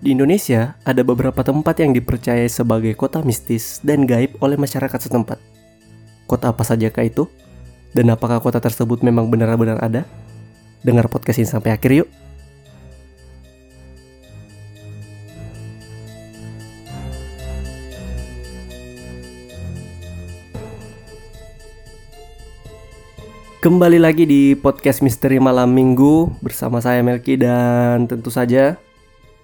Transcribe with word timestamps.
Di 0.00 0.16
Indonesia, 0.16 0.80
ada 0.80 1.04
beberapa 1.04 1.44
tempat 1.44 1.76
yang 1.76 1.92
dipercaya 1.92 2.48
sebagai 2.48 2.96
kota 2.96 3.20
mistis 3.20 3.84
dan 3.84 4.08
gaib 4.08 4.32
oleh 4.40 4.56
masyarakat 4.56 4.96
setempat. 4.96 5.36
Kota 6.24 6.56
apa 6.56 6.64
sajakah 6.64 7.04
itu? 7.04 7.28
Dan 7.92 8.08
apakah 8.08 8.40
kota 8.40 8.64
tersebut 8.64 9.04
memang 9.04 9.28
benar-benar 9.28 9.76
ada? 9.84 10.08
Dengar 10.80 11.04
podcast 11.12 11.44
ini 11.44 11.52
sampai 11.52 11.76
akhir 11.76 11.92
yuk. 11.92 12.08
Kembali 23.60 24.00
lagi 24.00 24.24
di 24.24 24.56
podcast 24.56 25.04
Misteri 25.04 25.36
Malam 25.36 25.68
Minggu 25.76 26.32
bersama 26.40 26.80
saya 26.80 27.04
Melki 27.04 27.36
dan 27.36 28.08
tentu 28.08 28.32
saja 28.32 28.80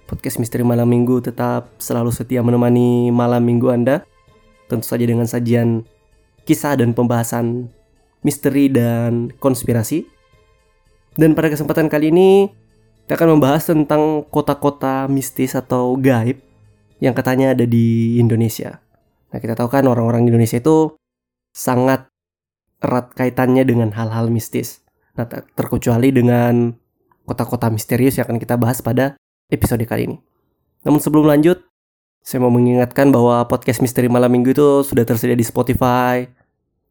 podcast 0.07 0.39
Misteri 0.39 0.63
Malam 0.63 0.87
Minggu 0.87 1.19
tetap 1.19 1.75
selalu 1.83 2.15
setia 2.15 2.39
menemani 2.39 3.11
malam 3.11 3.43
minggu 3.43 3.67
Anda. 3.67 4.07
Tentu 4.71 4.87
saja 4.87 5.03
dengan 5.03 5.27
sajian 5.27 5.83
kisah 6.47 6.79
dan 6.79 6.95
pembahasan 6.95 7.67
misteri 8.23 8.71
dan 8.71 9.35
konspirasi. 9.43 10.07
Dan 11.19 11.35
pada 11.35 11.51
kesempatan 11.51 11.91
kali 11.91 12.09
ini 12.15 12.47
kita 13.03 13.19
akan 13.19 13.37
membahas 13.37 13.67
tentang 13.67 14.23
kota-kota 14.31 15.11
mistis 15.11 15.55
atau 15.55 15.99
gaib 15.99 16.39
yang 17.03 17.11
katanya 17.11 17.51
ada 17.51 17.67
di 17.67 18.17
Indonesia. 18.17 18.79
Nah, 19.31 19.39
kita 19.43 19.59
tahu 19.59 19.67
kan 19.67 19.85
orang-orang 19.85 20.27
Indonesia 20.27 20.59
itu 20.59 20.95
sangat 21.51 22.07
erat 22.79 23.11
kaitannya 23.11 23.63
dengan 23.67 23.91
hal-hal 23.91 24.31
mistis. 24.31 24.83
Nah, 25.19 25.27
terkecuali 25.27 26.15
dengan 26.15 26.75
kota-kota 27.27 27.67
misterius 27.67 28.15
yang 28.19 28.27
akan 28.27 28.39
kita 28.39 28.55
bahas 28.55 28.79
pada 28.79 29.19
episode 29.51 29.83
kali 29.87 30.11
ini. 30.11 30.17
Namun 30.83 30.99
sebelum 30.99 31.27
lanjut, 31.27 31.63
saya 32.23 32.43
mau 32.43 32.51
mengingatkan 32.51 33.07
bahwa 33.11 33.47
podcast 33.47 33.79
Misteri 33.79 34.11
Malam 34.11 34.27
Minggu 34.27 34.51
itu 34.51 34.83
sudah 34.83 35.07
tersedia 35.07 35.35
di 35.35 35.47
Spotify, 35.47 36.27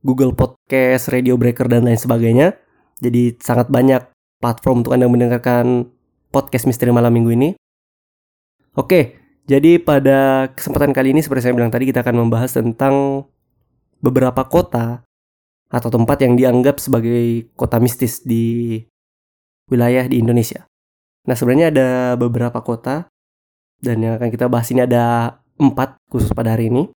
Google 0.00 0.32
Podcast, 0.32 1.12
Radio 1.12 1.36
Breaker, 1.36 1.68
dan 1.68 1.84
lain 1.84 2.00
sebagainya. 2.00 2.56
Jadi 3.04 3.36
sangat 3.40 3.68
banyak 3.68 4.08
platform 4.40 4.80
untuk 4.80 4.96
Anda 4.96 5.08
mendengarkan 5.08 5.92
podcast 6.32 6.64
Misteri 6.64 6.92
Malam 6.92 7.12
Minggu 7.12 7.30
ini. 7.36 7.50
Oke, 8.76 9.20
jadi 9.48 9.80
pada 9.80 10.52
kesempatan 10.52 10.92
kali 10.92 11.12
ini 11.12 11.20
seperti 11.20 11.48
saya 11.48 11.56
bilang 11.56 11.72
tadi 11.72 11.88
kita 11.88 12.00
akan 12.00 12.28
membahas 12.28 12.56
tentang 12.56 13.24
beberapa 14.00 14.44
kota 14.48 15.04
atau 15.72 15.88
tempat 15.88 16.22
yang 16.22 16.36
dianggap 16.36 16.78
sebagai 16.78 17.50
kota 17.56 17.80
mistis 17.80 18.22
di 18.22 18.80
wilayah 19.68 20.06
di 20.06 20.20
Indonesia. 20.22 20.64
Nah 21.26 21.34
sebenarnya 21.34 21.74
ada 21.74 21.88
beberapa 22.14 22.62
kota 22.62 23.10
dan 23.82 24.00
yang 24.00 24.16
akan 24.16 24.30
kita 24.30 24.46
bahas 24.46 24.70
ini 24.70 24.86
ada 24.86 25.36
empat 25.58 25.98
khusus 26.06 26.30
pada 26.30 26.54
hari 26.54 26.70
ini. 26.70 26.86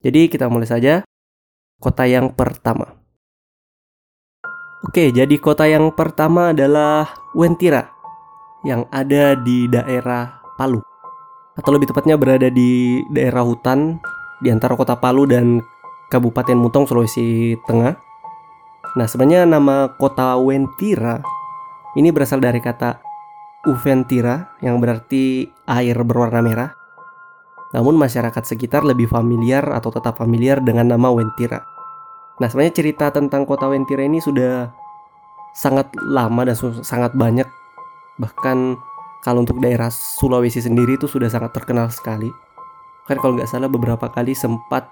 Jadi 0.00 0.30
kita 0.32 0.48
mulai 0.48 0.70
saja 0.70 1.04
kota 1.82 2.06
yang 2.06 2.32
pertama. 2.32 3.00
Oke, 4.80 5.12
jadi 5.12 5.36
kota 5.36 5.68
yang 5.68 5.92
pertama 5.92 6.56
adalah 6.56 7.12
Wentira 7.36 7.92
yang 8.64 8.88
ada 8.88 9.36
di 9.36 9.68
daerah 9.68 10.40
Palu. 10.56 10.80
Atau 11.52 11.76
lebih 11.76 11.92
tepatnya 11.92 12.16
berada 12.16 12.48
di 12.48 13.04
daerah 13.12 13.44
hutan 13.44 14.00
di 14.40 14.48
antara 14.48 14.72
kota 14.72 14.96
Palu 14.96 15.28
dan 15.28 15.60
Kabupaten 16.08 16.56
Muntong, 16.56 16.88
Sulawesi 16.88 17.60
Tengah. 17.68 17.92
Nah, 18.96 19.06
sebenarnya 19.06 19.44
nama 19.44 19.92
kota 20.00 20.40
Wentira 20.40 21.20
ini 21.92 22.08
berasal 22.08 22.40
dari 22.40 22.64
kata 22.64 23.09
Uventira 23.68 24.56
yang 24.64 24.80
berarti 24.80 25.52
air 25.68 25.96
berwarna 26.00 26.40
merah. 26.40 26.70
Namun 27.76 28.00
masyarakat 28.00 28.42
sekitar 28.42 28.82
lebih 28.82 29.06
familiar 29.06 29.62
atau 29.70 29.92
tetap 29.92 30.16
familiar 30.16 30.58
dengan 30.64 30.90
nama 30.90 31.12
Wentira. 31.12 31.62
Nah, 32.40 32.48
sebenarnya 32.48 32.74
cerita 32.74 33.12
tentang 33.12 33.44
kota 33.44 33.68
Wentira 33.68 34.00
ini 34.00 34.18
sudah 34.18 34.72
sangat 35.52 35.92
lama 36.00 36.48
dan 36.48 36.56
sangat 36.82 37.12
banyak. 37.12 37.46
Bahkan 38.16 38.58
kalau 39.20 39.44
untuk 39.44 39.60
daerah 39.60 39.92
Sulawesi 39.92 40.64
sendiri 40.64 40.96
itu 40.96 41.04
sudah 41.04 41.28
sangat 41.28 41.52
terkenal 41.52 41.92
sekali. 41.92 42.32
Kan 43.04 43.20
kalau 43.20 43.36
nggak 43.36 43.50
salah 43.50 43.68
beberapa 43.68 44.08
kali 44.08 44.32
sempat 44.32 44.88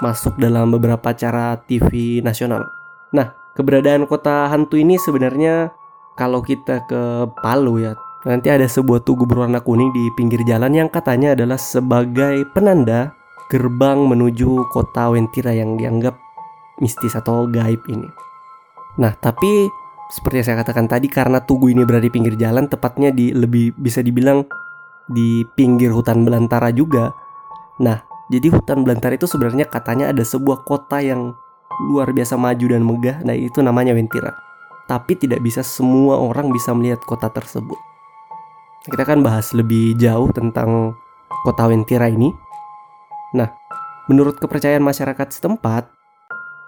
masuk 0.00 0.40
dalam 0.40 0.72
beberapa 0.72 1.12
acara 1.12 1.60
TV 1.68 2.24
nasional. 2.24 2.64
Nah, 3.12 3.36
keberadaan 3.52 4.08
kota 4.08 4.48
hantu 4.48 4.80
ini 4.80 4.96
sebenarnya 4.96 5.76
kalau 6.20 6.44
kita 6.44 6.84
ke 6.84 7.32
Palu 7.40 7.80
ya, 7.80 7.96
nanti 8.28 8.52
ada 8.52 8.68
sebuah 8.68 9.00
tugu 9.00 9.24
berwarna 9.24 9.64
kuning 9.64 9.88
di 9.96 10.12
pinggir 10.12 10.44
jalan 10.44 10.76
yang 10.76 10.92
katanya 10.92 11.32
adalah 11.32 11.56
sebagai 11.56 12.44
penanda 12.52 13.16
gerbang 13.48 14.04
menuju 14.04 14.68
kota 14.68 15.16
Wentira 15.16 15.56
yang 15.56 15.80
dianggap 15.80 16.20
mistis 16.84 17.16
atau 17.16 17.48
gaib 17.48 17.80
ini. 17.88 18.04
Nah, 19.00 19.16
tapi 19.16 19.72
seperti 20.12 20.44
yang 20.44 20.46
saya 20.52 20.58
katakan 20.60 20.92
tadi 20.92 21.08
karena 21.08 21.40
tugu 21.40 21.72
ini 21.72 21.88
berada 21.88 22.04
di 22.04 22.12
pinggir 22.12 22.36
jalan, 22.36 22.68
tepatnya 22.68 23.08
di 23.08 23.32
lebih 23.32 23.72
bisa 23.80 24.04
dibilang 24.04 24.44
di 25.08 25.48
pinggir 25.56 25.88
hutan 25.88 26.20
belantara 26.28 26.68
juga. 26.68 27.16
Nah, 27.80 27.96
jadi 28.28 28.52
hutan 28.52 28.84
belantara 28.84 29.16
itu 29.16 29.24
sebenarnya 29.24 29.64
katanya 29.72 30.12
ada 30.12 30.20
sebuah 30.20 30.68
kota 30.68 31.00
yang 31.00 31.32
luar 31.88 32.12
biasa 32.12 32.36
maju 32.36 32.66
dan 32.68 32.84
megah, 32.84 33.24
nah 33.24 33.32
itu 33.32 33.64
namanya 33.64 33.96
Wentira. 33.96 34.49
Tapi 34.90 35.14
tidak 35.14 35.38
bisa 35.46 35.62
semua 35.62 36.18
orang 36.18 36.50
bisa 36.50 36.74
melihat 36.74 36.98
kota 37.06 37.30
tersebut. 37.30 37.78
Kita 38.82 39.06
akan 39.06 39.22
bahas 39.22 39.54
lebih 39.54 39.94
jauh 39.94 40.34
tentang 40.34 40.98
kota 41.46 41.70
Wentira 41.70 42.10
ini. 42.10 42.34
Nah, 43.38 43.46
menurut 44.10 44.42
kepercayaan 44.42 44.82
masyarakat 44.82 45.30
setempat, 45.30 45.86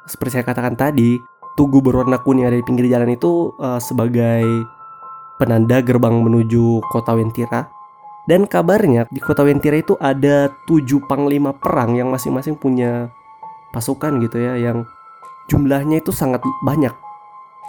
seperti 0.06 0.38
saya 0.38 0.46
katakan 0.46 0.78
tadi, 0.78 1.18
tugu 1.58 1.82
berwarna 1.82 2.22
kuning 2.22 2.46
ada 2.46 2.54
di 2.54 2.62
pinggir 2.62 2.86
jalan 2.86 3.10
itu 3.10 3.50
uh, 3.58 3.82
sebagai 3.82 4.46
penanda 5.42 5.82
gerbang 5.82 6.22
menuju 6.22 6.78
kota 6.94 7.18
Wentira 7.18 7.66
dan 8.30 8.46
kabarnya 8.46 9.10
di 9.10 9.18
kota 9.18 9.42
Wentira 9.42 9.74
itu 9.82 9.98
ada 9.98 10.46
tujuh 10.70 11.02
panglima 11.10 11.50
perang 11.50 11.98
yang 11.98 12.14
masing-masing 12.14 12.54
punya 12.54 13.10
pasukan 13.74 14.22
gitu 14.22 14.38
ya 14.38 14.54
yang 14.54 14.86
jumlahnya 15.50 15.98
itu 15.98 16.14
sangat 16.14 16.38
banyak. 16.62 16.94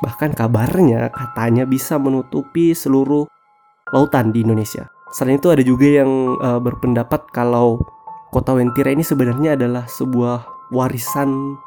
Bahkan 0.01 0.33
kabarnya 0.33 1.13
katanya 1.13 1.67
bisa 1.67 2.01
menutupi 2.01 2.73
seluruh 2.73 3.29
lautan 3.93 4.33
di 4.33 4.41
Indonesia. 4.41 4.89
Selain 5.13 5.37
itu 5.37 5.53
ada 5.53 5.61
juga 5.61 5.85
yang 5.85 6.41
uh, 6.41 6.57
berpendapat 6.57 7.29
kalau 7.29 7.77
kota 8.33 8.57
Wentira 8.57 8.89
ini 8.89 9.05
sebenarnya 9.05 9.53
adalah 9.53 9.85
sebuah 9.85 10.71
warisan 10.73 11.59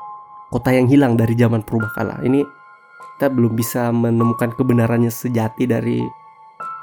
kota 0.51 0.75
yang 0.75 0.91
hilang 0.91 1.15
dari 1.15 1.39
zaman 1.39 1.63
purbakala. 1.63 2.19
Ini 2.27 2.43
kita 3.17 3.31
belum 3.33 3.55
bisa 3.55 3.95
menemukan 3.95 4.53
kebenarannya 4.53 5.09
sejati 5.09 5.65
dari 5.65 6.03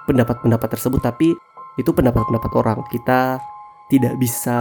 pendapat-pendapat 0.09 0.79
tersebut 0.79 0.99
tapi 0.99 1.37
itu 1.77 1.89
pendapat-pendapat 1.93 2.51
orang 2.57 2.79
kita 2.89 3.37
tidak 3.89 4.17
bisa 4.17 4.57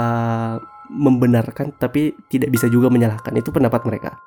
membenarkan 0.92 1.72
tapi 1.76 2.12
tidak 2.28 2.53
bisa 2.53 2.69
juga 2.69 2.92
menyalahkan 2.92 3.32
itu 3.37 3.48
pendapat 3.48 3.88
mereka 3.88 4.21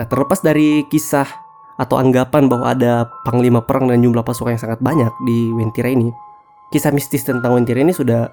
nah 0.00 0.08
terlepas 0.08 0.40
dari 0.40 0.88
kisah 0.88 1.28
atau 1.78 1.96
anggapan 1.96 2.50
bahwa 2.50 2.66
ada 2.74 3.06
panglima 3.22 3.62
perang 3.62 3.86
dan 3.86 4.02
jumlah 4.02 4.26
pasukan 4.26 4.58
yang 4.58 4.62
sangat 4.62 4.80
banyak 4.82 5.10
di 5.22 5.54
Wentira 5.54 5.88
ini 5.88 6.10
kisah 6.74 6.90
mistis 6.90 7.22
tentang 7.22 7.54
Wentira 7.54 7.78
ini 7.78 7.94
sudah 7.94 8.28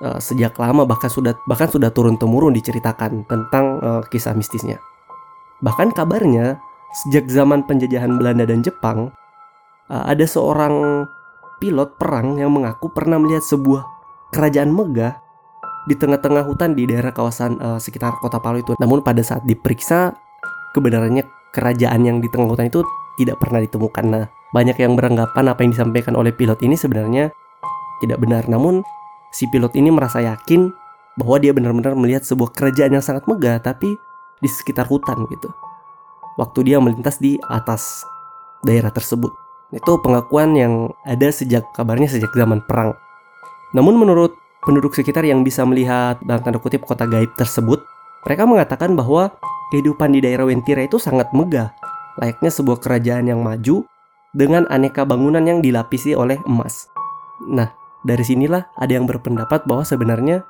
uh, 0.00 0.18
sejak 0.18 0.56
lama 0.56 0.88
bahkan 0.88 1.12
sudah 1.12 1.36
bahkan 1.44 1.68
sudah 1.68 1.92
turun 1.92 2.16
temurun 2.16 2.56
diceritakan 2.56 3.28
tentang 3.28 3.78
uh, 3.84 4.02
kisah 4.08 4.32
mistisnya 4.32 4.80
bahkan 5.60 5.92
kabarnya 5.92 6.56
sejak 7.04 7.28
zaman 7.28 7.68
penjajahan 7.68 8.16
Belanda 8.16 8.48
dan 8.48 8.64
Jepang 8.64 9.12
uh, 9.92 10.04
ada 10.08 10.24
seorang 10.24 11.04
pilot 11.60 11.96
perang 12.00 12.36
yang 12.40 12.52
mengaku 12.52 12.88
pernah 12.92 13.20
melihat 13.20 13.44
sebuah 13.44 13.84
kerajaan 14.32 14.72
megah 14.72 15.20
di 15.86 15.94
tengah-tengah 15.94 16.44
hutan 16.44 16.74
di 16.74 16.84
daerah 16.84 17.14
kawasan 17.14 17.62
uh, 17.62 17.78
sekitar 17.78 18.18
kota 18.18 18.42
Palu 18.42 18.60
itu. 18.60 18.74
Namun 18.76 19.06
pada 19.06 19.22
saat 19.22 19.46
diperiksa 19.46 20.18
kebenarannya 20.74 21.24
kerajaan 21.52 22.02
yang 22.06 22.18
di 22.22 22.28
tengah 22.30 22.48
hutan 22.50 22.70
itu 22.70 22.82
tidak 23.20 23.40
pernah 23.40 23.60
ditemukan. 23.62 24.04
Nah, 24.06 24.24
banyak 24.52 24.76
yang 24.78 24.94
beranggapan 24.94 25.44
apa 25.50 25.60
yang 25.64 25.72
disampaikan 25.74 26.14
oleh 26.16 26.32
pilot 26.32 26.60
ini 26.62 26.78
sebenarnya 26.78 27.32
tidak 28.00 28.18
benar. 28.22 28.46
Namun 28.46 28.80
si 29.32 29.48
pilot 29.50 29.74
ini 29.76 29.92
merasa 29.92 30.22
yakin 30.22 30.70
bahwa 31.16 31.36
dia 31.40 31.52
benar-benar 31.56 31.96
melihat 31.96 32.22
sebuah 32.24 32.52
kerajaan 32.52 33.00
yang 33.00 33.04
sangat 33.04 33.24
megah 33.24 33.60
tapi 33.60 33.96
di 34.40 34.48
sekitar 34.48 34.84
hutan 34.86 35.24
gitu. 35.32 35.48
Waktu 36.36 36.72
dia 36.72 36.76
melintas 36.76 37.16
di 37.16 37.40
atas 37.48 38.04
daerah 38.60 38.92
tersebut. 38.92 39.32
Itu 39.72 39.98
pengakuan 40.04 40.52
yang 40.54 40.92
ada 41.08 41.32
sejak 41.32 41.72
kabarnya 41.72 42.12
sejak 42.12 42.30
zaman 42.36 42.60
perang. 42.68 42.92
Namun 43.72 43.96
menurut 43.96 44.36
penduduk 44.62 44.92
sekitar 44.92 45.24
yang 45.24 45.40
bisa 45.40 45.64
melihat 45.64 46.20
dalam 46.22 46.44
tanda 46.44 46.60
kutip 46.60 46.84
kota 46.84 47.08
gaib 47.08 47.32
tersebut, 47.34 47.82
mereka 48.26 48.42
mengatakan 48.42 48.98
bahwa 48.98 49.30
kehidupan 49.70 50.10
di 50.10 50.18
daerah 50.18 50.50
Wentira 50.50 50.82
itu 50.82 50.98
sangat 50.98 51.30
megah, 51.30 51.70
layaknya 52.18 52.50
sebuah 52.50 52.82
kerajaan 52.82 53.30
yang 53.30 53.40
maju 53.40 53.86
dengan 54.34 54.66
aneka 54.66 55.06
bangunan 55.06 55.46
yang 55.46 55.62
dilapisi 55.62 56.12
oleh 56.12 56.36
emas. 56.44 56.90
Nah, 57.46 57.70
dari 58.02 58.26
sinilah 58.26 58.74
ada 58.74 58.92
yang 58.98 59.06
berpendapat 59.06 59.62
bahwa 59.64 59.86
sebenarnya 59.86 60.42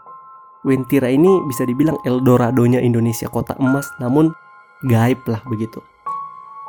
Wentira 0.67 1.06
ini 1.06 1.31
bisa 1.46 1.62
dibilang 1.62 2.00
Eldoradonya 2.02 2.82
Indonesia, 2.82 3.31
kota 3.31 3.55
emas 3.62 3.87
namun 4.02 4.34
gaib 4.82 5.22
lah 5.31 5.38
begitu. 5.46 5.79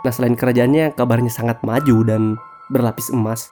Nah 0.05 0.13
selain 0.13 0.37
kerajaannya 0.37 0.93
kabarnya 0.93 1.33
sangat 1.33 1.59
maju 1.65 2.05
dan 2.05 2.21
berlapis 2.69 3.09
emas, 3.09 3.49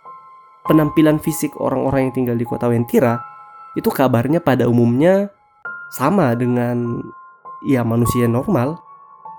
penampilan 0.70 1.18
fisik 1.18 1.58
orang-orang 1.58 2.08
yang 2.08 2.14
tinggal 2.14 2.38
di 2.38 2.46
kota 2.46 2.70
Wentira 2.70 3.18
itu 3.74 3.90
kabarnya 3.90 4.40
pada 4.40 4.70
umumnya 4.70 5.34
sama 5.92 6.38
dengan 6.38 7.02
ya 7.64 7.86
manusia 7.86 8.28
normal. 8.28 8.82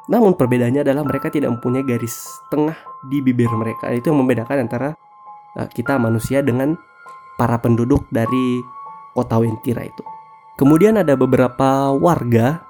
Namun 0.06 0.38
perbedaannya 0.38 0.86
adalah 0.86 1.02
mereka 1.02 1.34
tidak 1.34 1.50
mempunyai 1.58 1.82
garis 1.82 2.14
tengah 2.46 2.78
di 3.10 3.18
bibir 3.18 3.50
mereka. 3.50 3.90
Itu 3.90 4.14
yang 4.14 4.22
membedakan 4.22 4.70
antara 4.70 4.94
uh, 5.58 5.66
kita 5.66 5.98
manusia 5.98 6.46
dengan 6.46 6.78
para 7.34 7.58
penduduk 7.58 8.06
dari 8.14 8.62
kota 9.12 9.42
Wentira 9.42 9.82
itu. 9.82 10.04
Kemudian 10.56 10.96
ada 10.96 11.18
beberapa 11.18 11.92
warga 11.92 12.64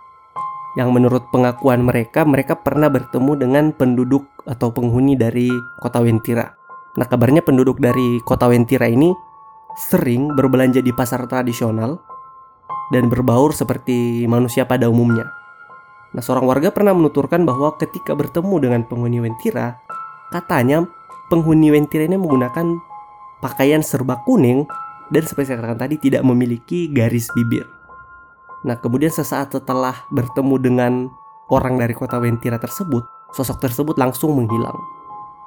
yang 0.76 0.92
menurut 0.92 1.28
pengakuan 1.32 1.84
mereka, 1.84 2.26
mereka 2.26 2.58
pernah 2.58 2.92
bertemu 2.92 3.32
dengan 3.36 3.64
penduduk 3.72 4.28
atau 4.44 4.72
penghuni 4.72 5.16
dari 5.16 5.48
kota 5.80 6.00
Wentira. 6.04 6.52
Nah 6.96 7.06
kabarnya 7.08 7.44
penduduk 7.44 7.80
dari 7.80 8.20
kota 8.24 8.48
Wentira 8.48 8.88
ini 8.88 9.12
sering 9.76 10.32
berbelanja 10.32 10.80
di 10.80 10.92
pasar 10.92 11.28
tradisional 11.28 12.00
dan 12.90 13.10
berbaur 13.10 13.50
seperti 13.50 14.24
manusia 14.30 14.66
pada 14.66 14.86
umumnya. 14.86 15.26
Nah 16.14 16.22
seorang 16.22 16.46
warga 16.46 16.70
pernah 16.70 16.94
menuturkan 16.94 17.42
bahwa 17.42 17.74
ketika 17.76 18.14
bertemu 18.14 18.56
dengan 18.62 18.80
penghuni 18.86 19.18
Wentira, 19.20 19.76
katanya 20.30 20.86
penghuni 21.28 21.74
Wentira 21.74 22.06
ini 22.06 22.16
menggunakan 22.16 22.78
pakaian 23.42 23.82
serba 23.82 24.22
kuning 24.24 24.64
dan 25.10 25.22
seperti 25.22 25.52
saya 25.52 25.62
katakan 25.62 25.80
tadi 25.86 25.96
tidak 25.98 26.22
memiliki 26.26 26.90
garis 26.90 27.28
bibir. 27.34 27.66
Nah, 28.66 28.74
kemudian 28.82 29.12
sesaat 29.12 29.54
setelah 29.54 29.94
bertemu 30.10 30.56
dengan 30.58 30.92
orang 31.52 31.78
dari 31.78 31.94
kota 31.94 32.18
Wentira 32.18 32.58
tersebut, 32.58 33.06
sosok 33.30 33.62
tersebut 33.62 33.94
langsung 33.94 34.34
menghilang. 34.34 34.74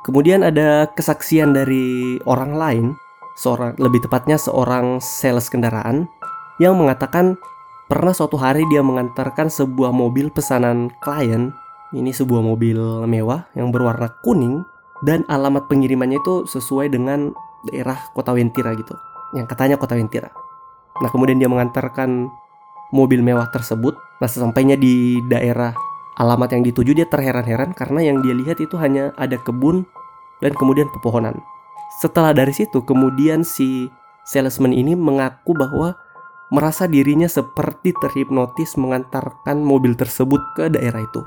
Kemudian 0.07 0.47
ada 0.47 0.87
kesaksian 0.95 1.51
dari 1.51 2.15
orang 2.23 2.55
lain, 2.55 2.85
seorang 3.35 3.75
lebih 3.75 4.07
tepatnya 4.07 4.39
seorang 4.39 5.03
sales 5.03 5.51
kendaraan 5.51 6.07
yang 6.59 6.75
mengatakan 6.75 7.39
pernah 7.87 8.13
suatu 8.13 8.35
hari 8.35 8.67
dia 8.69 8.83
mengantarkan 8.83 9.47
sebuah 9.49 9.89
mobil 9.95 10.29
pesanan 10.29 10.91
klien. 11.01 11.55
Ini 11.89 12.13
sebuah 12.13 12.45
mobil 12.45 12.77
mewah 13.09 13.49
yang 13.57 13.73
berwarna 13.73 14.13
kuning 14.21 14.61
dan 15.01 15.25
alamat 15.25 15.65
pengirimannya 15.65 16.21
itu 16.21 16.45
sesuai 16.45 16.93
dengan 16.93 17.33
daerah 17.65 17.97
kota 18.13 18.35
Wentira 18.35 18.77
gitu. 18.77 18.93
Yang 19.33 19.49
katanya 19.49 19.75
kota 19.81 19.97
Wentira. 19.97 20.29
Nah, 21.01 21.09
kemudian 21.09 21.41
dia 21.41 21.49
mengantarkan 21.49 22.29
mobil 22.93 23.25
mewah 23.25 23.49
tersebut. 23.49 23.97
Nah, 24.21 24.29
sesampainya 24.29 24.77
di 24.77 25.17
daerah 25.25 25.73
alamat 26.19 26.53
yang 26.53 26.61
dituju 26.67 26.91
dia 26.93 27.07
terheran-heran 27.07 27.71
karena 27.73 28.03
yang 28.03 28.19
dia 28.19 28.35
lihat 28.35 28.59
itu 28.59 28.75
hanya 28.75 29.15
ada 29.15 29.39
kebun 29.39 29.87
dan 30.43 30.51
kemudian 30.53 30.91
pepohonan. 30.91 31.39
Setelah 32.03 32.35
dari 32.35 32.53
situ, 32.53 32.83
kemudian 32.83 33.41
si 33.41 33.89
salesman 34.27 34.75
ini 34.75 34.93
mengaku 34.93 35.57
bahwa 35.57 35.97
merasa 36.49 36.89
dirinya 36.89 37.29
seperti 37.29 37.93
terhipnotis 37.97 38.73
mengantarkan 38.77 39.61
mobil 39.61 39.93
tersebut 39.93 40.41
ke 40.57 40.69
daerah 40.73 41.05
itu. 41.05 41.21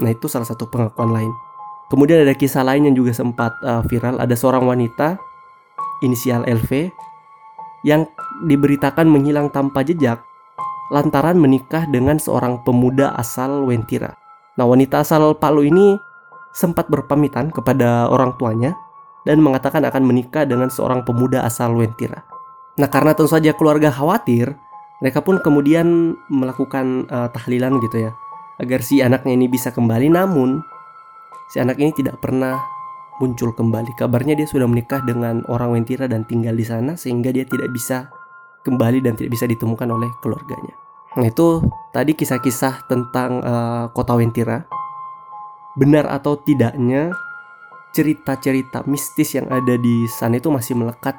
Nah, 0.00 0.08
itu 0.08 0.26
salah 0.28 0.48
satu 0.48 0.68
pengakuan 0.68 1.12
lain. 1.12 1.32
Kemudian 1.92 2.24
ada 2.24 2.32
kisah 2.32 2.64
lain 2.64 2.88
yang 2.88 2.96
juga 2.96 3.12
sempat 3.12 3.52
uh, 3.60 3.84
viral. 3.84 4.16
Ada 4.16 4.32
seorang 4.32 4.64
wanita 4.64 5.20
inisial 6.00 6.48
LV 6.48 6.88
yang 7.84 8.08
diberitakan 8.48 9.04
menghilang 9.04 9.52
tanpa 9.52 9.84
jejak 9.84 10.24
lantaran 10.88 11.36
menikah 11.36 11.84
dengan 11.88 12.16
seorang 12.16 12.64
pemuda 12.64 13.12
asal 13.20 13.68
Wentira. 13.68 14.16
Nah, 14.56 14.64
wanita 14.64 15.04
asal 15.04 15.36
Palu 15.36 15.68
ini 15.68 16.00
sempat 16.52 16.88
berpamitan 16.88 17.52
kepada 17.52 18.08
orang 18.08 18.36
tuanya 18.36 18.76
dan 19.24 19.40
mengatakan 19.40 19.84
akan 19.84 20.04
menikah 20.04 20.44
dengan 20.44 20.68
seorang 20.68 21.04
pemuda 21.04 21.44
asal 21.44 21.76
Wentira. 21.76 22.24
Nah, 22.80 22.88
karena 22.88 23.12
tentu 23.12 23.28
saja 23.28 23.52
keluarga 23.52 23.92
khawatir, 23.92 24.56
mereka 25.04 25.20
pun 25.20 25.42
kemudian 25.42 26.16
melakukan 26.32 27.04
uh, 27.12 27.28
tahlilan 27.28 27.76
gitu 27.82 28.08
ya, 28.08 28.12
agar 28.62 28.80
si 28.80 29.04
anaknya 29.04 29.36
ini 29.36 29.46
bisa 29.50 29.74
kembali. 29.74 30.08
Namun, 30.08 30.62
si 31.52 31.60
anak 31.60 31.76
ini 31.76 31.92
tidak 31.92 32.22
pernah 32.22 32.62
muncul 33.20 33.52
kembali. 33.52 33.92
Kabarnya 33.94 34.34
dia 34.34 34.48
sudah 34.48 34.64
menikah 34.64 35.04
dengan 35.04 35.44
orang 35.52 35.76
Wentira 35.76 36.08
dan 36.08 36.24
tinggal 36.24 36.56
di 36.56 36.64
sana 36.64 36.96
sehingga 36.96 37.28
dia 37.28 37.44
tidak 37.44 37.68
bisa 37.70 38.08
kembali 38.64 39.04
dan 39.04 39.18
tidak 39.18 39.36
bisa 39.36 39.44
ditemukan 39.44 39.86
oleh 39.90 40.10
keluarganya. 40.24 40.74
Nah 41.18 41.28
itu 41.28 41.60
tadi 41.92 42.16
kisah-kisah 42.16 42.88
tentang 42.88 43.44
uh, 43.44 43.84
kota 43.92 44.16
Wentira. 44.16 44.64
Benar 45.76 46.08
atau 46.08 46.40
tidaknya 46.40 47.12
cerita-cerita 47.92 48.84
mistis 48.88 49.36
yang 49.36 49.48
ada 49.52 49.76
di 49.76 50.08
sana 50.08 50.40
itu 50.40 50.48
masih 50.48 50.76
melekat 50.76 51.16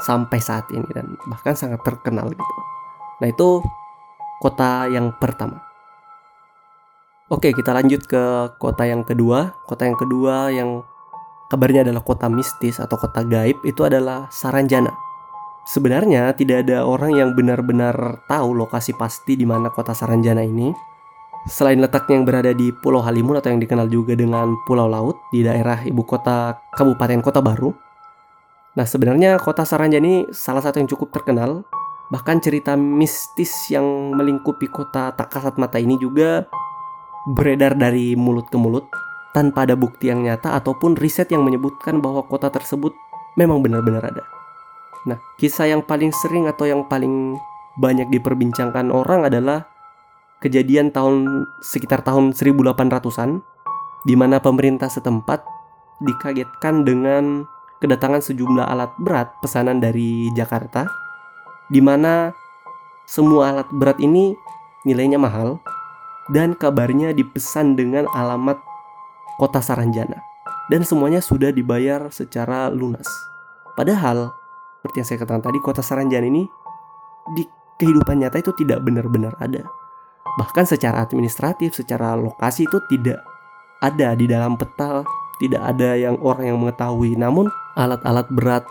sampai 0.00 0.40
saat 0.40 0.66
ini 0.72 0.86
dan 0.92 1.16
bahkan 1.28 1.54
sangat 1.54 1.80
terkenal 1.84 2.28
gitu. 2.32 2.60
Nah 3.20 3.28
itu 3.28 3.60
kota 4.40 4.88
yang 4.88 5.12
pertama. 5.20 5.60
Oke 7.30 7.54
kita 7.54 7.70
lanjut 7.70 8.08
ke 8.10 8.56
kota 8.58 8.88
yang 8.88 9.06
kedua. 9.06 9.54
Kota 9.68 9.86
yang 9.86 9.94
kedua 9.94 10.50
yang 10.50 10.82
kabarnya 11.46 11.86
adalah 11.86 12.02
kota 12.02 12.26
mistis 12.26 12.82
atau 12.82 12.98
kota 12.98 13.22
gaib 13.22 13.60
itu 13.62 13.86
adalah 13.86 14.26
Saranjana. 14.34 14.90
Sebenarnya 15.68 16.32
tidak 16.34 16.66
ada 16.66 16.82
orang 16.82 17.14
yang 17.14 17.30
benar-benar 17.36 18.24
tahu 18.26 18.56
lokasi 18.56 18.96
pasti 18.96 19.38
di 19.38 19.46
mana 19.46 19.70
kota 19.70 19.94
Saranjana 19.94 20.42
ini. 20.42 20.72
Selain 21.46 21.80
letaknya 21.80 22.20
yang 22.20 22.26
berada 22.26 22.52
di 22.52 22.68
Pulau 22.68 23.00
Halimun 23.00 23.40
atau 23.40 23.48
yang 23.48 23.62
dikenal 23.62 23.88
juga 23.88 24.12
dengan 24.12 24.56
Pulau 24.68 24.90
Laut 24.90 25.16
di 25.32 25.40
daerah 25.40 25.80
ibu 25.86 26.04
kota 26.04 26.58
Kabupaten 26.74 27.20
Kota 27.22 27.40
Baru. 27.40 27.89
Nah, 28.78 28.86
sebenarnya 28.86 29.34
kota 29.42 29.66
Saranjana 29.66 30.06
ini 30.06 30.14
salah 30.30 30.62
satu 30.62 30.78
yang 30.78 30.86
cukup 30.86 31.10
terkenal. 31.10 31.66
Bahkan 32.10 32.42
cerita 32.42 32.74
mistis 32.74 33.70
yang 33.70 33.86
melingkupi 34.14 34.66
kota 34.66 35.14
tak 35.14 35.30
kasat 35.30 35.54
mata 35.58 35.78
ini 35.78 35.94
juga 35.98 36.46
beredar 37.30 37.78
dari 37.78 38.18
mulut 38.18 38.50
ke 38.50 38.58
mulut 38.58 38.90
tanpa 39.30 39.62
ada 39.62 39.78
bukti 39.78 40.10
yang 40.10 40.26
nyata 40.26 40.58
ataupun 40.58 40.98
riset 40.98 41.30
yang 41.30 41.46
menyebutkan 41.46 42.02
bahwa 42.02 42.26
kota 42.26 42.50
tersebut 42.50 42.90
memang 43.38 43.62
benar-benar 43.62 44.10
ada. 44.10 44.24
Nah, 45.06 45.18
kisah 45.38 45.70
yang 45.70 45.86
paling 45.86 46.10
sering 46.10 46.50
atau 46.50 46.66
yang 46.66 46.82
paling 46.90 47.38
banyak 47.78 48.10
diperbincangkan 48.10 48.90
orang 48.90 49.30
adalah 49.30 49.70
kejadian 50.42 50.90
tahun 50.90 51.46
sekitar 51.62 52.02
tahun 52.02 52.34
1800-an 52.34 53.40
di 54.04 54.14
mana 54.18 54.42
pemerintah 54.42 54.90
setempat 54.90 55.44
dikagetkan 56.02 56.82
dengan 56.82 57.44
kedatangan 57.80 58.20
sejumlah 58.20 58.64
alat 58.68 58.92
berat 59.00 59.32
pesanan 59.40 59.80
dari 59.80 60.28
Jakarta 60.36 60.86
di 61.72 61.80
mana 61.80 62.30
semua 63.08 63.50
alat 63.50 63.68
berat 63.72 63.98
ini 63.98 64.36
nilainya 64.84 65.18
mahal 65.18 65.58
dan 66.30 66.54
kabarnya 66.54 67.10
dipesan 67.16 67.74
dengan 67.74 68.06
alamat 68.14 68.60
kota 69.40 69.58
Saranjana 69.58 70.20
dan 70.70 70.86
semuanya 70.86 71.18
sudah 71.18 71.50
dibayar 71.50 72.06
secara 72.14 72.70
lunas. 72.70 73.08
Padahal 73.74 74.30
seperti 74.80 74.96
yang 75.02 75.08
saya 75.12 75.18
katakan 75.20 75.44
tadi, 75.44 75.58
kota 75.60 75.82
Saranjana 75.84 76.24
ini 76.24 76.48
di 77.36 77.44
kehidupan 77.76 78.16
nyata 78.22 78.40
itu 78.40 78.54
tidak 78.56 78.80
benar-benar 78.80 79.36
ada. 79.36 79.66
Bahkan 80.40 80.64
secara 80.64 81.04
administratif, 81.04 81.76
secara 81.76 82.16
lokasi 82.16 82.64
itu 82.64 82.78
tidak 82.88 83.20
ada 83.84 84.16
di 84.16 84.24
dalam 84.24 84.56
peta, 84.56 85.04
tidak 85.40 85.62
ada 85.64 85.96
yang 85.96 86.20
orang 86.20 86.52
yang 86.52 86.58
mengetahui. 86.60 87.16
Namun 87.16 87.48
alat-alat 87.74 88.28
berat 88.30 88.64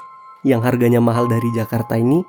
yang 0.45 0.61
harganya 0.63 1.01
mahal 1.03 1.27
dari 1.27 1.49
Jakarta 1.51 1.99
ini 1.99 2.23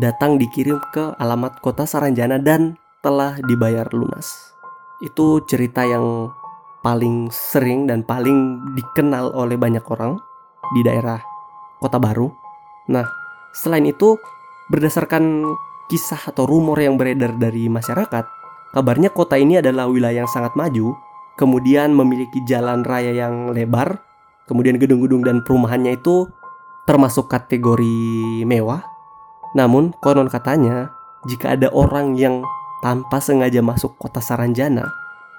datang 0.00 0.40
dikirim 0.40 0.80
ke 0.90 1.14
alamat 1.20 1.62
kota 1.62 1.86
Saranjana 1.86 2.42
dan 2.42 2.80
telah 3.04 3.38
dibayar 3.44 3.86
lunas. 3.92 4.56
Itu 5.04 5.44
cerita 5.44 5.84
yang 5.84 6.32
paling 6.80 7.28
sering 7.30 7.86
dan 7.86 8.02
paling 8.02 8.60
dikenal 8.74 9.36
oleh 9.36 9.60
banyak 9.60 9.84
orang 9.86 10.18
di 10.74 10.80
daerah 10.84 11.20
Kota 11.80 12.00
Baru 12.00 12.44
Nah, 12.84 13.08
selain 13.56 13.88
itu, 13.88 14.20
berdasarkan 14.68 15.48
kisah 15.88 16.32
atau 16.32 16.44
rumor 16.44 16.76
yang 16.80 17.00
beredar 17.00 17.32
dari 17.36 17.68
masyarakat, 17.72 18.24
kabarnya 18.76 19.08
kota 19.08 19.40
ini 19.40 19.60
adalah 19.60 19.88
wilayah 19.88 20.24
yang 20.24 20.30
sangat 20.30 20.52
maju, 20.52 20.92
kemudian 21.34 21.94
memiliki 21.94 22.42
jalan 22.46 22.86
raya 22.86 23.14
yang 23.14 23.50
lebar, 23.50 24.02
kemudian 24.46 24.78
gedung-gedung 24.78 25.22
dan 25.26 25.42
perumahannya 25.42 25.98
itu 25.98 26.30
termasuk 26.84 27.30
kategori 27.30 28.44
mewah. 28.44 28.84
Namun, 29.54 29.94
konon 30.02 30.26
katanya, 30.26 30.90
jika 31.24 31.54
ada 31.54 31.70
orang 31.70 32.18
yang 32.18 32.42
tanpa 32.82 33.22
sengaja 33.22 33.62
masuk 33.64 33.96
kota 33.96 34.20
Saranjana, 34.20 34.84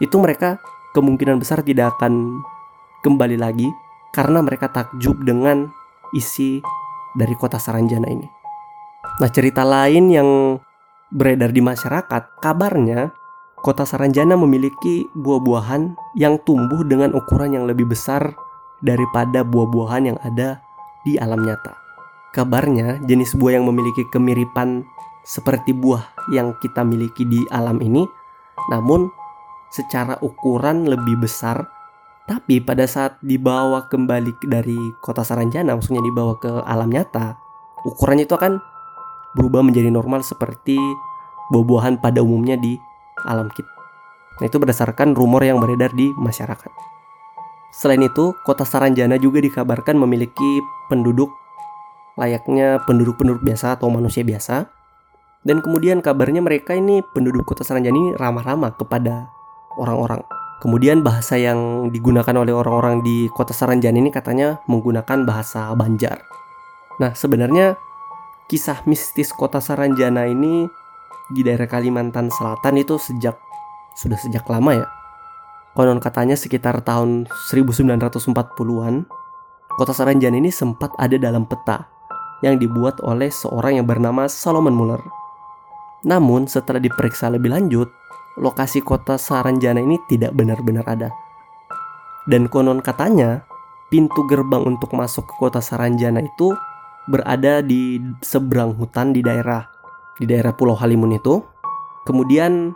itu 0.01 0.15
mereka 0.17 0.57
kemungkinan 0.95 1.37
besar 1.37 1.61
tidak 1.61 1.95
akan 1.99 2.41
kembali 3.03 3.37
lagi 3.37 3.67
karena 4.15 4.39
mereka 4.41 4.71
takjub 4.71 5.21
dengan 5.21 5.69
isi 6.15 6.63
dari 7.13 7.35
kota 7.35 7.59
Saranjana 7.59 8.07
ini. 8.07 8.27
Nah, 9.21 9.29
cerita 9.31 9.63
lain 9.63 10.11
yang 10.11 10.29
beredar 11.13 11.53
di 11.53 11.61
masyarakat, 11.61 12.41
kabarnya 12.41 13.13
kota 13.65 13.81
Saranjana 13.81 14.37
memiliki 14.37 15.09
buah-buahan 15.17 15.97
yang 16.13 16.37
tumbuh 16.45 16.85
dengan 16.85 17.17
ukuran 17.17 17.57
yang 17.57 17.65
lebih 17.65 17.89
besar 17.89 18.37
daripada 18.85 19.41
buah-buahan 19.41 20.13
yang 20.13 20.19
ada 20.21 20.61
di 21.01 21.17
alam 21.17 21.41
nyata. 21.41 21.73
Kabarnya, 22.37 23.01
jenis 23.09 23.33
buah 23.33 23.57
yang 23.57 23.65
memiliki 23.65 24.05
kemiripan 24.13 24.85
seperti 25.25 25.73
buah 25.73 26.05
yang 26.29 26.53
kita 26.61 26.85
miliki 26.85 27.25
di 27.25 27.41
alam 27.49 27.81
ini, 27.81 28.05
namun 28.69 29.09
secara 29.73 30.21
ukuran 30.21 30.85
lebih 30.85 31.25
besar. 31.25 31.65
Tapi 32.29 32.61
pada 32.61 32.85
saat 32.85 33.17
dibawa 33.25 33.89
kembali 33.89 34.45
dari 34.45 34.77
kota 35.01 35.25
Saranjana, 35.25 35.73
maksudnya 35.73 36.05
dibawa 36.05 36.37
ke 36.37 36.53
alam 36.69 36.93
nyata, 36.93 37.41
ukurannya 37.81 38.29
itu 38.29 38.37
akan 38.37 38.61
berubah 39.33 39.65
menjadi 39.65 39.89
normal 39.89 40.21
seperti 40.21 40.77
buah-buahan 41.49 41.97
pada 41.97 42.21
umumnya 42.21 42.57
di 42.61 42.77
alam 43.25 43.51
kita. 43.51 43.69
Nah, 44.39 44.45
itu 44.47 44.57
berdasarkan 44.59 45.15
rumor 45.15 45.43
yang 45.43 45.59
beredar 45.59 45.91
di 45.95 46.11
masyarakat. 46.15 46.71
Selain 47.75 47.99
itu, 47.99 48.31
kota 48.47 48.63
Saranjana 48.63 49.19
juga 49.19 49.43
dikabarkan 49.43 49.99
memiliki 49.99 50.63
penduduk 50.87 51.27
layaknya 52.15 52.79
penduduk-penduduk 52.87 53.43
biasa 53.43 53.75
atau 53.75 53.91
manusia 53.91 54.23
biasa. 54.23 54.71
Dan 55.45 55.61
kemudian 55.61 56.01
kabarnya 56.01 56.41
mereka 56.41 56.73
ini 56.73 57.03
penduduk 57.13 57.45
kota 57.45 57.61
Saranjana 57.61 57.95
ini 57.95 58.09
ramah-ramah 58.15 58.73
kepada 58.79 59.29
orang-orang. 59.77 60.23
Kemudian 60.63 61.03
bahasa 61.03 61.35
yang 61.35 61.91
digunakan 61.91 62.31
oleh 62.31 62.55
orang-orang 62.55 63.03
di 63.03 63.27
kota 63.29 63.51
Saranjana 63.51 63.99
ini 63.99 64.09
katanya 64.09 64.63
menggunakan 64.65 65.27
bahasa 65.27 65.69
Banjar. 65.75 66.23
Nah, 66.97 67.11
sebenarnya 67.11 67.75
kisah 68.47 68.81
mistis 68.87 69.35
kota 69.35 69.59
Saranjana 69.59 70.25
ini 70.31 70.65
di 71.33 71.41
daerah 71.41 71.65
Kalimantan 71.65 72.29
Selatan 72.29 72.77
itu 72.77 72.99
sejak 73.01 73.37
sudah 73.95 74.19
sejak 74.19 74.45
lama 74.51 74.83
ya. 74.83 74.87
Konon 75.75 75.99
katanya 75.99 76.39
sekitar 76.39 76.79
tahun 76.87 77.27
1940-an, 77.51 78.95
kota 79.75 79.91
Saranjana 79.91 80.39
ini 80.39 80.47
sempat 80.47 80.95
ada 80.95 81.19
dalam 81.19 81.43
peta 81.43 81.91
yang 82.39 82.55
dibuat 82.55 83.03
oleh 83.03 83.27
seorang 83.27 83.83
yang 83.83 83.87
bernama 83.87 84.31
Solomon 84.31 84.71
Muller. 84.71 85.03
Namun 86.07 86.47
setelah 86.47 86.79
diperiksa 86.79 87.27
lebih 87.27 87.51
lanjut, 87.51 87.91
lokasi 88.39 88.79
kota 88.79 89.19
Saranjana 89.19 89.83
ini 89.83 89.99
tidak 90.07 90.31
benar-benar 90.31 90.87
ada. 90.87 91.09
Dan 92.23 92.47
konon 92.47 92.79
katanya, 92.79 93.43
pintu 93.91 94.23
gerbang 94.31 94.63
untuk 94.63 94.95
masuk 94.95 95.27
ke 95.27 95.35
kota 95.35 95.59
Saranjana 95.59 96.23
itu 96.23 96.55
berada 97.11 97.59
di 97.59 97.99
seberang 98.23 98.79
hutan 98.79 99.11
di 99.11 99.21
daerah 99.21 99.74
di 100.19 100.25
daerah 100.29 100.55
Pulau 100.55 100.75
Halimun 100.77 101.15
itu. 101.15 101.41
Kemudian 102.05 102.75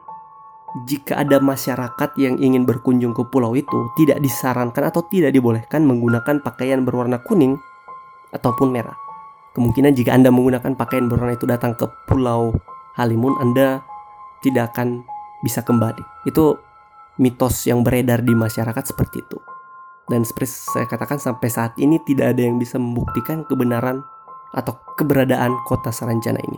jika 0.86 1.22
ada 1.22 1.42
masyarakat 1.42 2.10
yang 2.18 2.38
ingin 2.38 2.66
berkunjung 2.66 3.14
ke 3.18 3.26
pulau 3.30 3.58
itu, 3.58 3.90
tidak 3.98 4.22
disarankan 4.22 4.90
atau 4.90 5.02
tidak 5.10 5.34
dibolehkan 5.34 5.82
menggunakan 5.86 6.42
pakaian 6.46 6.86
berwarna 6.86 7.22
kuning 7.26 7.58
ataupun 8.34 8.70
merah. 8.70 8.98
Kemungkinan 9.58 9.98
jika 9.98 10.14
Anda 10.14 10.30
menggunakan 10.30 10.78
pakaian 10.78 11.10
berwarna 11.10 11.34
itu 11.34 11.50
datang 11.50 11.74
ke 11.74 11.90
Pulau 12.06 12.54
Halimun, 12.94 13.34
Anda 13.42 13.82
tidak 14.46 14.78
akan 14.78 15.02
bisa 15.42 15.66
kembali. 15.66 16.30
Itu 16.30 16.62
mitos 17.18 17.66
yang 17.66 17.82
beredar 17.82 18.22
di 18.22 18.38
masyarakat 18.38 18.84
seperti 18.86 19.26
itu. 19.26 19.38
Dan 20.10 20.26
seperti 20.26 20.54
saya 20.74 20.86
katakan 20.90 21.22
sampai 21.22 21.50
saat 21.50 21.74
ini 21.78 22.02
tidak 22.06 22.34
ada 22.38 22.42
yang 22.42 22.58
bisa 22.58 22.78
membuktikan 22.82 23.46
kebenaran 23.46 24.02
atau 24.54 24.74
keberadaan 24.98 25.54
kota 25.70 25.94
Saranjana 25.94 26.42
ini. 26.46 26.58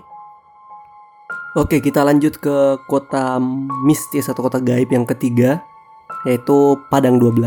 Oke, 1.51 1.83
kita 1.83 2.07
lanjut 2.07 2.39
ke 2.39 2.79
kota 2.87 3.35
mistis 3.83 4.31
atau 4.31 4.47
kota 4.47 4.63
gaib 4.63 4.87
yang 4.87 5.03
ketiga, 5.03 5.59
yaitu 6.23 6.79
Padang 6.87 7.19
12. 7.19 7.43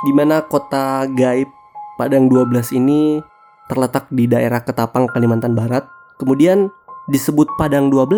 Di 0.00 0.12
mana 0.16 0.40
kota 0.40 1.04
gaib 1.04 1.52
Padang 2.00 2.32
12 2.32 2.72
ini 2.72 3.20
terletak 3.68 4.08
di 4.08 4.24
daerah 4.24 4.64
Ketapang, 4.64 5.12
Kalimantan 5.12 5.52
Barat. 5.52 5.84
Kemudian 6.16 6.72
disebut 7.12 7.52
Padang 7.60 7.92
12 7.92 8.16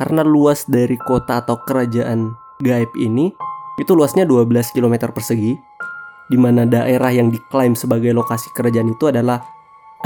karena 0.00 0.24
luas 0.24 0.64
dari 0.64 0.96
kota 0.96 1.44
atau 1.44 1.60
kerajaan 1.68 2.32
gaib 2.64 2.88
ini 2.96 3.36
itu 3.76 3.92
luasnya 3.92 4.24
12 4.24 4.72
km 4.72 5.12
persegi 5.12 5.52
di 6.32 6.38
mana 6.40 6.64
daerah 6.64 7.12
yang 7.12 7.28
diklaim 7.28 7.76
sebagai 7.76 8.16
lokasi 8.16 8.48
kerajaan 8.56 8.88
itu 8.88 9.12
adalah 9.12 9.44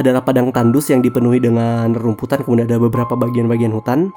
adalah 0.01 0.25
padang 0.25 0.49
tandus 0.53 0.89
yang 0.89 1.05
dipenuhi 1.05 1.37
dengan 1.37 1.93
rumputan 1.93 2.41
kemudian 2.41 2.65
ada 2.65 2.81
beberapa 2.81 3.13
bagian-bagian 3.13 3.73
hutan. 3.77 4.09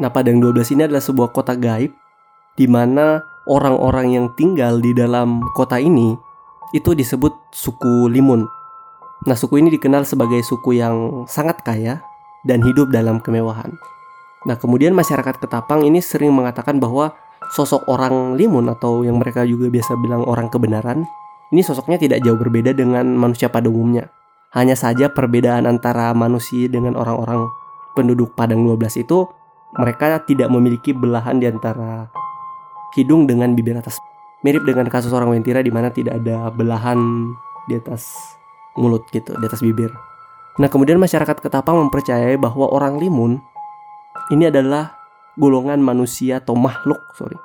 Nah, 0.00 0.08
Padang 0.12 0.40
12 0.40 0.76
ini 0.76 0.82
adalah 0.88 1.04
sebuah 1.04 1.32
kota 1.32 1.56
gaib 1.56 1.92
di 2.56 2.66
mana 2.68 3.20
orang-orang 3.48 4.16
yang 4.16 4.26
tinggal 4.36 4.80
di 4.80 4.92
dalam 4.92 5.44
kota 5.56 5.80
ini 5.80 6.16
itu 6.76 6.92
disebut 6.92 7.52
suku 7.52 8.08
Limun. 8.12 8.44
Nah, 9.28 9.36
suku 9.36 9.60
ini 9.60 9.68
dikenal 9.72 10.08
sebagai 10.08 10.40
suku 10.40 10.80
yang 10.80 11.28
sangat 11.28 11.60
kaya 11.60 12.00
dan 12.48 12.64
hidup 12.64 12.88
dalam 12.88 13.20
kemewahan. 13.20 13.76
Nah, 14.48 14.56
kemudian 14.56 14.96
masyarakat 14.96 15.36
Ketapang 15.36 15.84
ini 15.84 16.00
sering 16.00 16.32
mengatakan 16.32 16.80
bahwa 16.80 17.12
sosok 17.52 17.84
orang 17.92 18.40
limun 18.40 18.72
atau 18.72 19.04
yang 19.04 19.20
mereka 19.20 19.44
juga 19.44 19.68
biasa 19.68 20.00
bilang 20.00 20.24
orang 20.24 20.48
kebenaran, 20.48 21.04
ini 21.52 21.60
sosoknya 21.60 22.00
tidak 22.00 22.24
jauh 22.24 22.40
berbeda 22.40 22.72
dengan 22.72 23.12
manusia 23.12 23.52
pada 23.52 23.68
umumnya. 23.68 24.08
Hanya 24.50 24.74
saja 24.74 25.06
perbedaan 25.14 25.70
antara 25.70 26.10
manusia 26.10 26.66
dengan 26.66 26.98
orang-orang 26.98 27.46
penduduk 27.94 28.34
Padang 28.34 28.66
12 28.66 29.06
itu 29.06 29.30
mereka 29.78 30.18
tidak 30.26 30.50
memiliki 30.50 30.90
belahan 30.90 31.38
di 31.38 31.46
antara 31.46 32.10
hidung 32.98 33.30
dengan 33.30 33.54
bibir 33.54 33.78
atas. 33.78 34.02
Mirip 34.42 34.66
dengan 34.66 34.90
kasus 34.90 35.14
orang 35.14 35.30
Wentira 35.30 35.62
di 35.62 35.70
mana 35.70 35.94
tidak 35.94 36.18
ada 36.18 36.50
belahan 36.50 36.98
di 37.70 37.78
atas 37.78 38.10
mulut 38.74 39.06
gitu, 39.14 39.36
di 39.38 39.44
atas 39.46 39.62
bibir. 39.62 39.92
Nah, 40.58 40.66
kemudian 40.66 40.98
masyarakat 40.98 41.38
Ketapang 41.38 41.78
mempercayai 41.86 42.34
bahwa 42.34 42.66
orang 42.74 42.98
limun 42.98 43.38
ini 44.34 44.50
adalah 44.50 44.98
golongan 45.38 45.78
manusia 45.78 46.42
atau 46.42 46.58
makhluk, 46.58 46.98
sorry, 47.14 47.38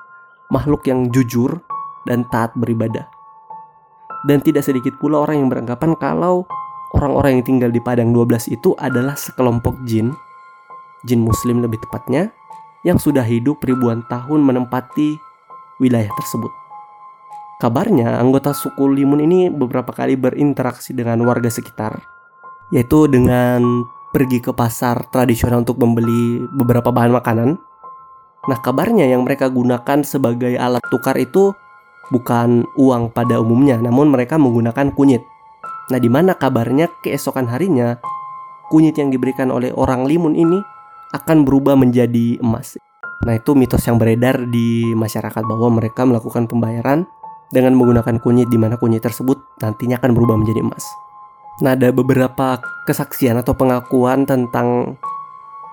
makhluk 0.49 0.81
yang 0.89 1.13
jujur 1.13 1.61
dan 2.09 2.25
taat 2.33 2.55
beribadah. 2.57 3.05
Dan 4.25 4.41
tidak 4.41 4.65
sedikit 4.65 4.97
pula 4.97 5.21
orang 5.21 5.45
yang 5.45 5.49
beranggapan 5.53 5.93
kalau 6.01 6.49
orang-orang 6.95 7.39
yang 7.39 7.45
tinggal 7.45 7.69
di 7.69 7.83
Padang 7.83 8.15
12 8.15 8.55
itu 8.55 8.71
adalah 8.79 9.19
sekelompok 9.19 9.83
jin, 9.83 10.15
jin 11.03 11.19
muslim 11.19 11.59
lebih 11.59 11.83
tepatnya, 11.83 12.31
yang 12.87 12.95
sudah 12.95 13.27
hidup 13.27 13.59
ribuan 13.67 14.07
tahun 14.07 14.39
menempati 14.39 15.19
wilayah 15.83 16.09
tersebut. 16.15 16.49
Kabarnya 17.59 18.19
anggota 18.19 18.55
suku 18.55 18.87
Limun 18.87 19.23
ini 19.23 19.47
beberapa 19.51 19.91
kali 19.91 20.15
berinteraksi 20.15 20.95
dengan 20.95 21.23
warga 21.23 21.51
sekitar, 21.51 21.99
yaitu 22.71 23.07
dengan 23.11 23.83
pergi 24.15 24.39
ke 24.39 24.55
pasar 24.55 25.11
tradisional 25.11 25.67
untuk 25.67 25.75
membeli 25.79 26.43
beberapa 26.55 26.91
bahan 26.91 27.11
makanan. 27.15 27.49
Nah, 28.45 28.59
kabarnya 28.63 29.07
yang 29.11 29.27
mereka 29.27 29.51
gunakan 29.51 30.03
sebagai 30.07 30.55
alat 30.55 30.83
tukar 30.87 31.19
itu 31.19 31.51
bukan 32.13 32.63
uang 32.77 33.11
pada 33.11 33.41
umumnya, 33.41 33.81
namun 33.81 34.07
mereka 34.13 34.37
menggunakan 34.37 34.93
kunyit. 34.93 35.25
Nah, 35.93 35.99
di 36.01 36.09
mana 36.09 36.33
kabarnya 36.33 36.89
keesokan 37.05 37.45
harinya 37.45 38.01
kunyit 38.73 38.97
yang 38.97 39.13
diberikan 39.13 39.53
oleh 39.53 39.69
orang 39.77 40.09
limun 40.09 40.33
ini 40.33 40.57
akan 41.13 41.45
berubah 41.45 41.77
menjadi 41.77 42.41
emas. 42.41 42.75
Nah, 43.25 43.37
itu 43.37 43.53
mitos 43.53 43.85
yang 43.85 44.01
beredar 44.01 44.49
di 44.49 44.93
masyarakat 44.97 45.43
bahwa 45.45 45.77
mereka 45.77 46.05
melakukan 46.05 46.49
pembayaran 46.49 47.05
dengan 47.53 47.77
menggunakan 47.77 48.17
kunyit 48.17 48.49
di 48.49 48.57
mana 48.57 48.81
kunyit 48.81 49.05
tersebut 49.05 49.37
nantinya 49.61 50.01
akan 50.01 50.11
berubah 50.17 50.35
menjadi 50.41 50.65
emas. 50.65 50.85
Nah, 51.61 51.77
ada 51.77 51.93
beberapa 51.93 52.59
kesaksian 52.89 53.37
atau 53.39 53.53
pengakuan 53.55 54.25
tentang 54.25 54.97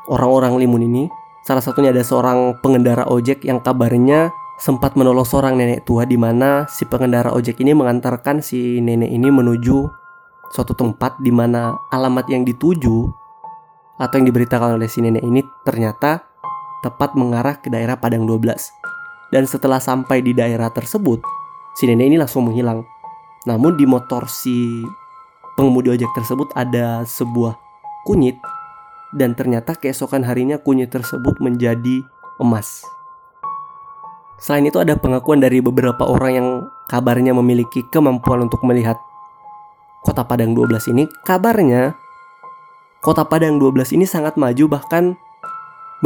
orang-orang 0.06 0.60
limun 0.62 0.82
ini. 0.86 1.04
Salah 1.42 1.64
satunya 1.64 1.90
ada 1.90 2.06
seorang 2.06 2.62
pengendara 2.62 3.08
ojek 3.10 3.42
yang 3.42 3.58
kabarnya 3.58 4.30
sempat 4.62 4.94
menolong 4.94 5.26
seorang 5.26 5.58
nenek 5.58 5.82
tua 5.82 6.06
di 6.06 6.14
mana 6.14 6.70
si 6.70 6.86
pengendara 6.86 7.34
ojek 7.34 7.58
ini 7.58 7.74
mengantarkan 7.74 8.38
si 8.38 8.78
nenek 8.78 9.10
ini 9.10 9.26
menuju 9.26 10.01
suatu 10.52 10.76
tempat 10.76 11.16
di 11.16 11.32
mana 11.32 11.72
alamat 11.88 12.28
yang 12.28 12.44
dituju 12.44 13.08
atau 13.96 14.14
yang 14.20 14.28
diberitakan 14.28 14.76
oleh 14.76 14.86
si 14.86 15.00
nenek 15.00 15.24
ini 15.24 15.40
ternyata 15.64 16.28
tepat 16.84 17.16
mengarah 17.16 17.56
ke 17.56 17.72
daerah 17.72 17.96
Padang 17.96 18.28
12. 18.28 18.44
Dan 19.32 19.48
setelah 19.48 19.80
sampai 19.80 20.20
di 20.20 20.36
daerah 20.36 20.68
tersebut, 20.68 21.24
si 21.72 21.88
nenek 21.88 22.12
ini 22.12 22.16
langsung 22.20 22.44
menghilang. 22.44 22.84
Namun 23.48 23.80
di 23.80 23.88
motor 23.88 24.28
si 24.28 24.84
pengemudi 25.56 25.88
ojek 25.88 26.12
tersebut 26.12 26.52
ada 26.52 27.02
sebuah 27.08 27.56
kunyit 28.04 28.36
dan 29.16 29.36
ternyata 29.36 29.76
keesokan 29.76 30.24
harinya 30.24 30.60
kunyit 30.60 30.92
tersebut 30.92 31.40
menjadi 31.40 32.04
emas. 32.40 32.84
Selain 34.42 34.66
itu 34.66 34.82
ada 34.82 34.98
pengakuan 34.98 35.38
dari 35.38 35.62
beberapa 35.62 36.02
orang 36.02 36.32
yang 36.34 36.48
kabarnya 36.90 37.30
memiliki 37.30 37.86
kemampuan 37.94 38.42
untuk 38.50 38.66
melihat 38.66 38.98
kota 40.02 40.26
Padang 40.26 40.52
12 40.52 40.92
ini. 40.92 41.06
Kabarnya 41.22 41.94
Kota 43.02 43.26
Padang 43.26 43.58
12 43.58 43.98
ini 43.98 44.06
sangat 44.06 44.38
maju 44.38 44.78
bahkan 44.78 45.18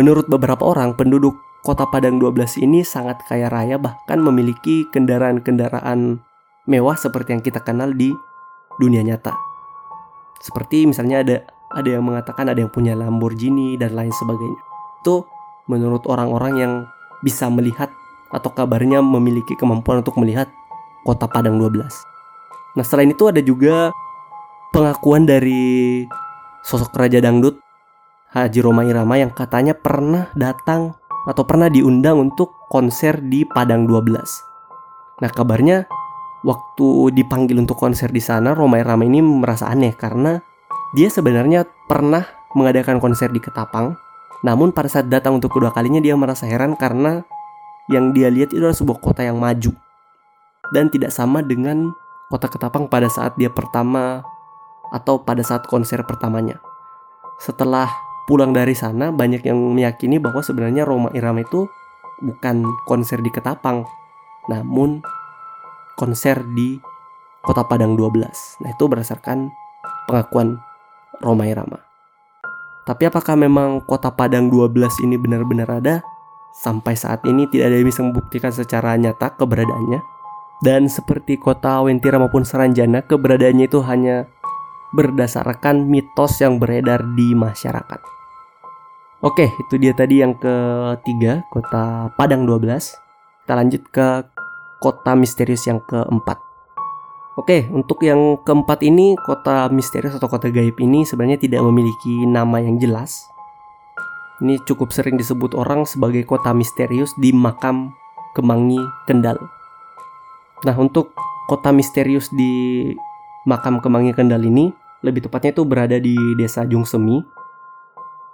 menurut 0.00 0.28
beberapa 0.28 0.64
orang 0.64 0.96
penduduk 0.96 1.36
Kota 1.60 1.84
Padang 1.88 2.22
12 2.22 2.62
ini 2.62 2.86
sangat 2.86 3.20
kaya 3.26 3.50
raya 3.50 3.76
bahkan 3.76 4.22
memiliki 4.22 4.86
kendaraan-kendaraan 4.94 6.22
mewah 6.64 6.96
seperti 6.96 7.36
yang 7.36 7.42
kita 7.42 7.60
kenal 7.60 7.90
di 7.90 8.14
dunia 8.78 9.02
nyata. 9.02 9.34
Seperti 10.40 10.86
misalnya 10.86 11.20
ada 11.26 11.36
ada 11.74 11.88
yang 11.90 12.06
mengatakan 12.06 12.46
ada 12.46 12.62
yang 12.62 12.70
punya 12.70 12.94
Lamborghini 12.94 13.74
dan 13.76 13.92
lain 13.98 14.14
sebagainya. 14.14 14.60
Itu 15.02 15.26
menurut 15.66 16.06
orang-orang 16.06 16.52
yang 16.56 16.72
bisa 17.20 17.50
melihat 17.50 17.90
atau 18.30 18.52
kabarnya 18.54 19.02
memiliki 19.02 19.58
kemampuan 19.58 20.00
untuk 20.00 20.16
melihat 20.22 20.46
Kota 21.02 21.26
Padang 21.26 21.58
12. 21.58 22.15
Nah, 22.76 22.85
selain 22.85 23.11
itu 23.11 23.25
ada 23.26 23.40
juga 23.40 23.90
pengakuan 24.76 25.25
dari 25.25 26.04
sosok 26.61 26.92
raja 26.99 27.23
dangdut 27.25 27.56
Haji 28.37 28.61
Roma 28.61 28.85
Irama 28.85 29.16
yang 29.16 29.33
katanya 29.33 29.73
pernah 29.73 30.28
datang 30.37 30.92
atau 31.25 31.42
pernah 31.49 31.73
diundang 31.73 32.21
untuk 32.21 32.52
konser 32.68 33.18
di 33.25 33.49
Padang 33.49 33.88
12. 33.88 35.25
Nah 35.25 35.30
kabarnya 35.33 35.88
waktu 36.45 37.16
dipanggil 37.16 37.56
untuk 37.56 37.80
konser 37.80 38.12
di 38.12 38.21
sana 38.21 38.52
Roma 38.52 38.76
Irama 38.76 39.09
ini 39.09 39.25
merasa 39.25 39.73
aneh 39.73 39.97
karena 39.97 40.37
dia 40.92 41.09
sebenarnya 41.09 41.64
pernah 41.88 42.28
mengadakan 42.52 43.00
konser 43.00 43.33
di 43.33 43.40
Ketapang. 43.40 43.97
Namun 44.45 44.71
pada 44.76 44.92
saat 44.92 45.09
datang 45.09 45.40
untuk 45.40 45.56
kedua 45.56 45.73
kalinya 45.73 45.99
dia 45.99 46.12
merasa 46.12 46.45
heran 46.45 46.76
karena 46.76 47.25
yang 47.88 48.12
dia 48.12 48.28
lihat 48.28 48.52
itu 48.52 48.61
adalah 48.61 48.76
sebuah 48.76 48.99
kota 49.00 49.25
yang 49.25 49.40
maju 49.40 49.73
dan 50.75 50.90
tidak 50.92 51.14
sama 51.14 51.40
dengan 51.40 51.95
kota 52.26 52.50
Ketapang 52.50 52.90
pada 52.90 53.06
saat 53.06 53.38
dia 53.38 53.50
pertama 53.50 54.23
atau 54.90 55.23
pada 55.23 55.42
saat 55.42 55.66
konser 55.66 56.02
pertamanya. 56.06 56.59
Setelah 57.38 57.90
pulang 58.26 58.50
dari 58.50 58.75
sana 58.75 59.14
banyak 59.14 59.47
yang 59.47 59.59
meyakini 59.75 60.18
bahwa 60.18 60.42
sebenarnya 60.42 60.83
Roma 60.83 61.14
Irama 61.14 61.47
itu 61.47 61.71
bukan 62.23 62.66
konser 62.88 63.23
di 63.23 63.30
Ketapang, 63.30 63.87
namun 64.50 65.04
konser 65.95 66.42
di 66.56 66.80
Kota 67.47 67.62
Padang 67.62 67.95
12. 67.95 68.62
Nah, 68.66 68.71
itu 68.75 68.85
berdasarkan 68.90 69.54
pengakuan 70.11 70.59
Roma 71.23 71.47
Irama. 71.47 71.78
Tapi 72.87 73.06
apakah 73.06 73.38
memang 73.38 73.83
Kota 73.87 74.11
Padang 74.11 74.50
12 74.50 75.06
ini 75.06 75.14
benar-benar 75.14 75.71
ada? 75.71 76.02
Sampai 76.56 76.97
saat 76.97 77.23
ini 77.28 77.47
tidak 77.47 77.71
ada 77.71 77.76
yang 77.78 77.87
bisa 77.87 78.00
membuktikan 78.02 78.50
secara 78.50 78.97
nyata 78.99 79.35
keberadaannya. 79.38 80.15
Dan 80.64 80.88
seperti 80.88 81.36
kota 81.36 81.84
Wentira 81.84 82.16
maupun 82.16 82.42
Seranjana, 82.46 83.04
keberadaannya 83.04 83.68
itu 83.68 83.84
hanya 83.84 84.25
berdasarkan 84.96 85.84
mitos 85.84 86.40
yang 86.40 86.56
beredar 86.56 87.04
di 87.12 87.36
masyarakat. 87.36 88.00
Oke, 89.20 89.48
itu 89.48 89.75
dia 89.76 89.92
tadi 89.96 90.20
yang 90.25 90.36
ketiga, 90.36 91.44
kota 91.52 92.12
Padang 92.16 92.48
12. 92.48 92.94
Kita 93.44 93.52
lanjut 93.52 93.82
ke 93.92 94.08
kota 94.80 95.12
misterius 95.16 95.64
yang 95.68 95.80
keempat. 95.84 96.40
Oke, 97.36 97.68
untuk 97.68 98.00
yang 98.00 98.40
keempat 98.40 98.80
ini, 98.80 99.12
kota 99.20 99.68
misterius 99.68 100.16
atau 100.16 100.28
kota 100.28 100.48
gaib 100.48 100.80
ini 100.80 101.04
sebenarnya 101.04 101.36
tidak 101.36 101.60
memiliki 101.68 102.25
nama 102.25 102.64
yang 102.64 102.80
jelas. 102.80 103.28
Ini 104.40 104.60
cukup 104.64 104.92
sering 104.92 105.16
disebut 105.16 105.56
orang 105.56 105.88
sebagai 105.88 106.25
kota 106.28 106.52
misterius 106.52 107.12
di 107.16 107.32
makam 107.32 107.92
Kemangi, 108.36 108.80
Kendal. 109.08 109.55
Nah, 110.64 110.76
untuk 110.80 111.12
kota 111.50 111.68
misterius 111.75 112.32
di 112.32 112.88
makam 113.44 113.84
Kemangi, 113.84 114.16
Kendal 114.16 114.40
ini, 114.48 114.72
lebih 115.04 115.28
tepatnya 115.28 115.52
itu 115.52 115.62
berada 115.68 116.00
di 116.00 116.16
desa 116.40 116.64
Jungsemi, 116.64 117.20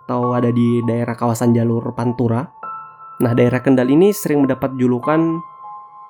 atau 0.07 0.31
ada 0.37 0.55
di 0.55 0.83
daerah 0.87 1.19
kawasan 1.19 1.50
jalur 1.50 1.91
Pantura. 1.99 2.47
Nah, 3.19 3.33
daerah 3.35 3.59
Kendal 3.59 3.91
ini 3.91 4.14
sering 4.14 4.47
mendapat 4.47 4.75
julukan 4.79 5.42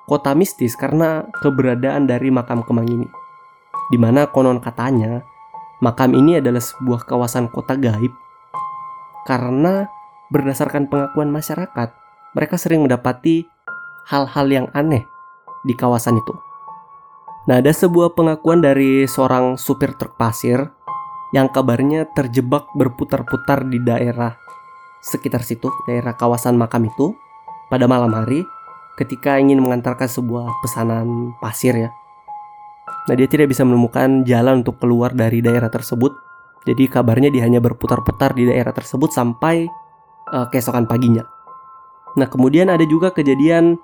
kota 0.05 0.37
mistis 0.37 0.77
karena 0.77 1.25
keberadaan 1.41 2.05
dari 2.05 2.29
makam 2.29 2.61
Kemang 2.61 2.85
ini. 2.85 3.07
Di 3.89 3.97
mana 3.97 4.29
konon 4.29 4.61
katanya 4.61 5.25
makam 5.81 6.13
ini 6.13 6.37
adalah 6.39 6.61
sebuah 6.61 7.09
kawasan 7.09 7.49
kota 7.51 7.75
gaib 7.75 8.13
karena 9.23 9.87
berdasarkan 10.31 10.91
pengakuan 10.91 11.31
masyarakat, 11.31 11.95
mereka 12.35 12.55
sering 12.59 12.83
mendapati 12.83 13.47
hal-hal 14.11 14.47
yang 14.51 14.67
aneh 14.75 15.12
di 15.63 15.73
kawasan 15.73 16.19
itu. 16.19 16.33
Nah, 17.43 17.59
ada 17.59 17.71
sebuah 17.75 18.15
pengakuan 18.15 18.63
dari 18.63 19.03
seorang 19.03 19.59
supir 19.59 19.95
truk 19.99 20.15
pasir 20.15 20.71
yang 21.35 21.51
kabarnya 21.51 22.07
terjebak 22.15 22.71
berputar-putar 22.77 23.67
di 23.67 23.83
daerah 23.83 24.39
sekitar 25.03 25.43
situ, 25.43 25.67
daerah 25.83 26.15
kawasan 26.15 26.55
makam 26.55 26.87
itu 26.87 27.11
pada 27.67 27.83
malam 27.89 28.15
hari 28.15 28.47
ketika 28.95 29.41
ingin 29.41 29.59
mengantarkan 29.59 30.07
sebuah 30.07 30.47
pesanan 30.63 31.35
pasir 31.43 31.75
ya. 31.75 31.89
Nah, 33.11 33.15
dia 33.19 33.27
tidak 33.27 33.51
bisa 33.51 33.67
menemukan 33.67 34.23
jalan 34.23 34.63
untuk 34.63 34.79
keluar 34.79 35.11
dari 35.11 35.43
daerah 35.43 35.67
tersebut. 35.67 36.15
Jadi 36.63 36.87
kabarnya 36.87 37.27
dia 37.27 37.43
hanya 37.43 37.59
berputar-putar 37.59 38.31
di 38.31 38.47
daerah 38.47 38.71
tersebut 38.71 39.11
sampai 39.11 39.67
uh, 40.31 40.47
keesokan 40.47 40.87
paginya. 40.87 41.27
Nah, 42.15 42.31
kemudian 42.31 42.71
ada 42.71 42.87
juga 42.87 43.11
kejadian 43.11 43.75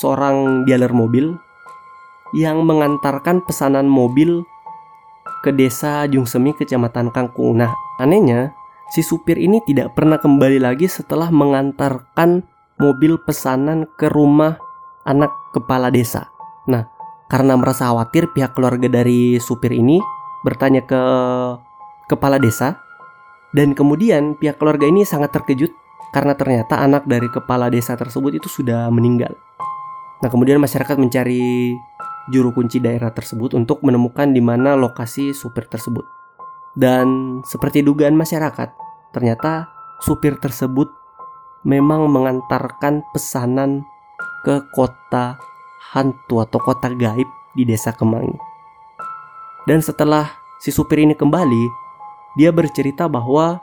seorang 0.00 0.64
dealer 0.64 0.90
mobil 0.90 1.36
yang 2.32 2.64
mengantarkan 2.64 3.44
pesanan 3.44 3.84
mobil 3.84 4.40
ke 5.44 5.52
desa 5.52 6.08
Jungsemi, 6.08 6.56
kecamatan 6.56 7.12
Kangkung. 7.12 7.60
Nah, 7.60 7.74
anehnya, 8.00 8.56
si 8.94 9.04
supir 9.04 9.36
ini 9.36 9.60
tidak 9.68 9.92
pernah 9.92 10.16
kembali 10.16 10.62
lagi 10.62 10.88
setelah 10.88 11.28
mengantarkan 11.28 12.46
mobil 12.80 13.20
pesanan 13.20 13.84
ke 14.00 14.08
rumah 14.08 14.56
anak 15.04 15.30
kepala 15.52 15.92
desa. 15.92 16.30
Nah, 16.70 16.88
karena 17.28 17.58
merasa 17.58 17.90
khawatir, 17.90 18.30
pihak 18.32 18.56
keluarga 18.56 18.88
dari 18.88 19.36
supir 19.42 19.74
ini 19.74 20.00
bertanya 20.46 20.82
ke 20.86 21.02
kepala 22.08 22.38
desa, 22.40 22.80
dan 23.52 23.76
kemudian 23.76 24.38
pihak 24.40 24.56
keluarga 24.56 24.88
ini 24.88 25.04
sangat 25.04 25.36
terkejut 25.36 25.72
karena 26.12 26.36
ternyata 26.36 26.80
anak 26.80 27.08
dari 27.08 27.28
kepala 27.28 27.72
desa 27.72 27.96
tersebut 27.96 28.36
itu 28.40 28.48
sudah 28.48 28.88
meninggal. 28.92 29.32
Nah, 30.22 30.30
kemudian 30.30 30.62
masyarakat 30.62 30.96
mencari 31.02 31.74
juru 32.30 32.54
kunci 32.54 32.78
daerah 32.78 33.10
tersebut 33.10 33.58
untuk 33.58 33.82
menemukan 33.82 34.30
di 34.30 34.38
mana 34.38 34.78
lokasi 34.78 35.34
supir 35.34 35.66
tersebut. 35.66 36.06
Dan 36.78 37.40
seperti 37.42 37.82
dugaan 37.82 38.14
masyarakat, 38.14 38.70
ternyata 39.10 39.66
supir 39.98 40.38
tersebut 40.38 40.86
memang 41.66 42.06
mengantarkan 42.06 43.02
pesanan 43.10 43.82
ke 44.46 44.62
kota 44.70 45.38
hantu 45.92 46.42
atau 46.42 46.58
kota 46.62 46.94
gaib 46.94 47.26
di 47.58 47.66
desa 47.66 47.90
Kemangi. 47.90 48.38
Dan 49.66 49.82
setelah 49.82 50.38
si 50.62 50.70
supir 50.70 51.02
ini 51.02 51.18
kembali, 51.18 51.64
dia 52.38 52.54
bercerita 52.54 53.10
bahwa 53.10 53.58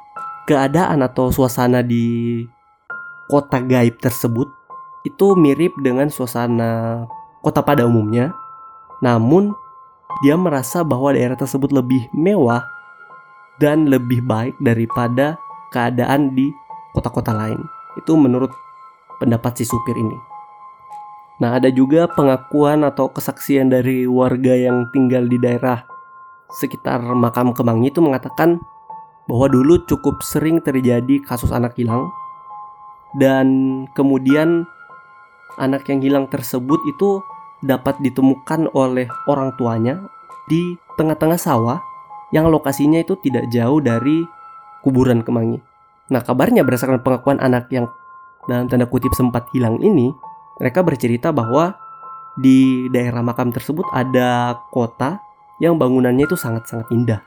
keadaan 0.45 1.03
atau 1.03 1.31
suasana 1.31 1.79
di 1.83 2.43
kota 3.27 3.59
gaib 3.63 3.99
tersebut 3.99 4.58
itu 5.07 5.37
mirip 5.37 5.75
dengan 5.79 6.11
suasana 6.11 7.05
kota 7.39 7.63
pada 7.63 7.87
umumnya 7.87 8.35
namun, 8.99 9.55
dia 10.19 10.35
merasa 10.35 10.83
bahwa 10.83 11.15
daerah 11.15 11.39
tersebut 11.39 11.71
lebih 11.71 12.11
mewah 12.11 12.63
dan 13.63 13.87
lebih 13.87 14.19
baik 14.23 14.55
daripada 14.59 15.39
keadaan 15.71 16.35
di 16.35 16.51
kota-kota 16.91 17.31
lain. 17.31 17.59
Itu 17.95 18.19
menurut 18.19 18.51
pendapat 19.23 19.59
si 19.59 19.63
supir 19.63 19.95
ini. 19.95 20.15
Nah, 21.39 21.55
ada 21.55 21.71
juga 21.71 22.11
pengakuan 22.11 22.83
atau 22.83 23.07
kesaksian 23.07 23.71
dari 23.71 24.03
warga 24.03 24.51
yang 24.51 24.91
tinggal 24.91 25.23
di 25.23 25.39
daerah 25.39 25.87
sekitar 26.51 26.99
makam 27.15 27.55
Kemangi 27.55 27.87
itu 27.87 28.03
mengatakan 28.03 28.59
bahwa 29.31 29.47
dulu 29.47 29.79
cukup 29.87 30.19
sering 30.19 30.59
terjadi 30.59 31.23
kasus 31.23 31.53
anak 31.55 31.77
hilang 31.79 32.11
dan 33.15 33.47
kemudian 33.93 34.67
anak 35.59 35.85
yang 35.91 35.99
hilang 35.99 36.25
tersebut 36.31 36.79
itu 36.87 37.19
dapat 37.59 37.99
ditemukan 37.99 38.71
oleh 38.71 39.05
orang 39.27 39.51
tuanya 39.59 39.99
di 40.47 40.79
tengah-tengah 40.95 41.37
sawah 41.37 41.79
yang 42.31 42.47
lokasinya 42.47 43.03
itu 43.03 43.19
tidak 43.19 43.51
jauh 43.51 43.83
dari 43.83 44.23
kuburan 44.81 45.21
Kemangi. 45.21 45.59
Nah, 46.09 46.23
kabarnya 46.23 46.65
berdasarkan 46.65 47.03
pengakuan 47.05 47.37
anak 47.37 47.69
yang 47.69 47.85
dalam 48.49 48.65
tanda 48.65 48.89
kutip 48.89 49.13
sempat 49.13 49.45
hilang 49.53 49.77
ini, 49.83 50.09
mereka 50.57 50.81
bercerita 50.81 51.29
bahwa 51.29 51.77
di 52.39 52.87
daerah 52.89 53.21
makam 53.21 53.53
tersebut 53.53 53.85
ada 53.93 54.57
kota 54.73 55.21
yang 55.59 55.75
bangunannya 55.75 56.25
itu 56.25 56.39
sangat-sangat 56.39 56.87
indah. 56.89 57.21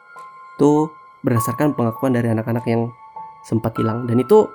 Itu 0.56 0.90
berdasarkan 1.22 1.78
pengakuan 1.78 2.16
dari 2.16 2.32
anak-anak 2.32 2.64
yang 2.66 2.90
sempat 3.46 3.74
hilang 3.78 4.06
dan 4.08 4.18
itu 4.18 4.48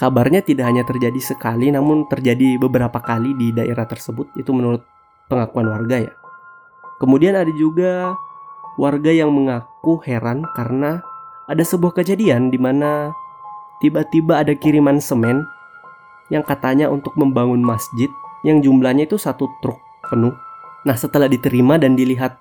Kabarnya 0.00 0.40
tidak 0.40 0.64
hanya 0.64 0.80
terjadi 0.88 1.20
sekali 1.20 1.68
namun 1.68 2.08
terjadi 2.08 2.56
beberapa 2.56 3.04
kali 3.04 3.36
di 3.36 3.52
daerah 3.52 3.84
tersebut 3.84 4.32
itu 4.32 4.48
menurut 4.48 4.80
pengakuan 5.28 5.68
warga 5.68 6.08
ya. 6.08 6.12
Kemudian 6.96 7.36
ada 7.36 7.52
juga 7.52 8.16
warga 8.80 9.12
yang 9.12 9.28
mengaku 9.28 10.00
heran 10.08 10.40
karena 10.56 11.04
ada 11.52 11.60
sebuah 11.60 12.00
kejadian 12.00 12.48
di 12.48 12.56
mana 12.56 13.12
tiba-tiba 13.84 14.40
ada 14.40 14.56
kiriman 14.56 15.04
semen 15.04 15.44
yang 16.32 16.48
katanya 16.48 16.88
untuk 16.88 17.12
membangun 17.20 17.60
masjid 17.60 18.08
yang 18.40 18.64
jumlahnya 18.64 19.04
itu 19.04 19.20
satu 19.20 19.52
truk 19.60 19.76
penuh. 20.08 20.32
Nah 20.88 20.96
setelah 20.96 21.28
diterima 21.28 21.76
dan 21.76 21.92
dilihat 21.92 22.40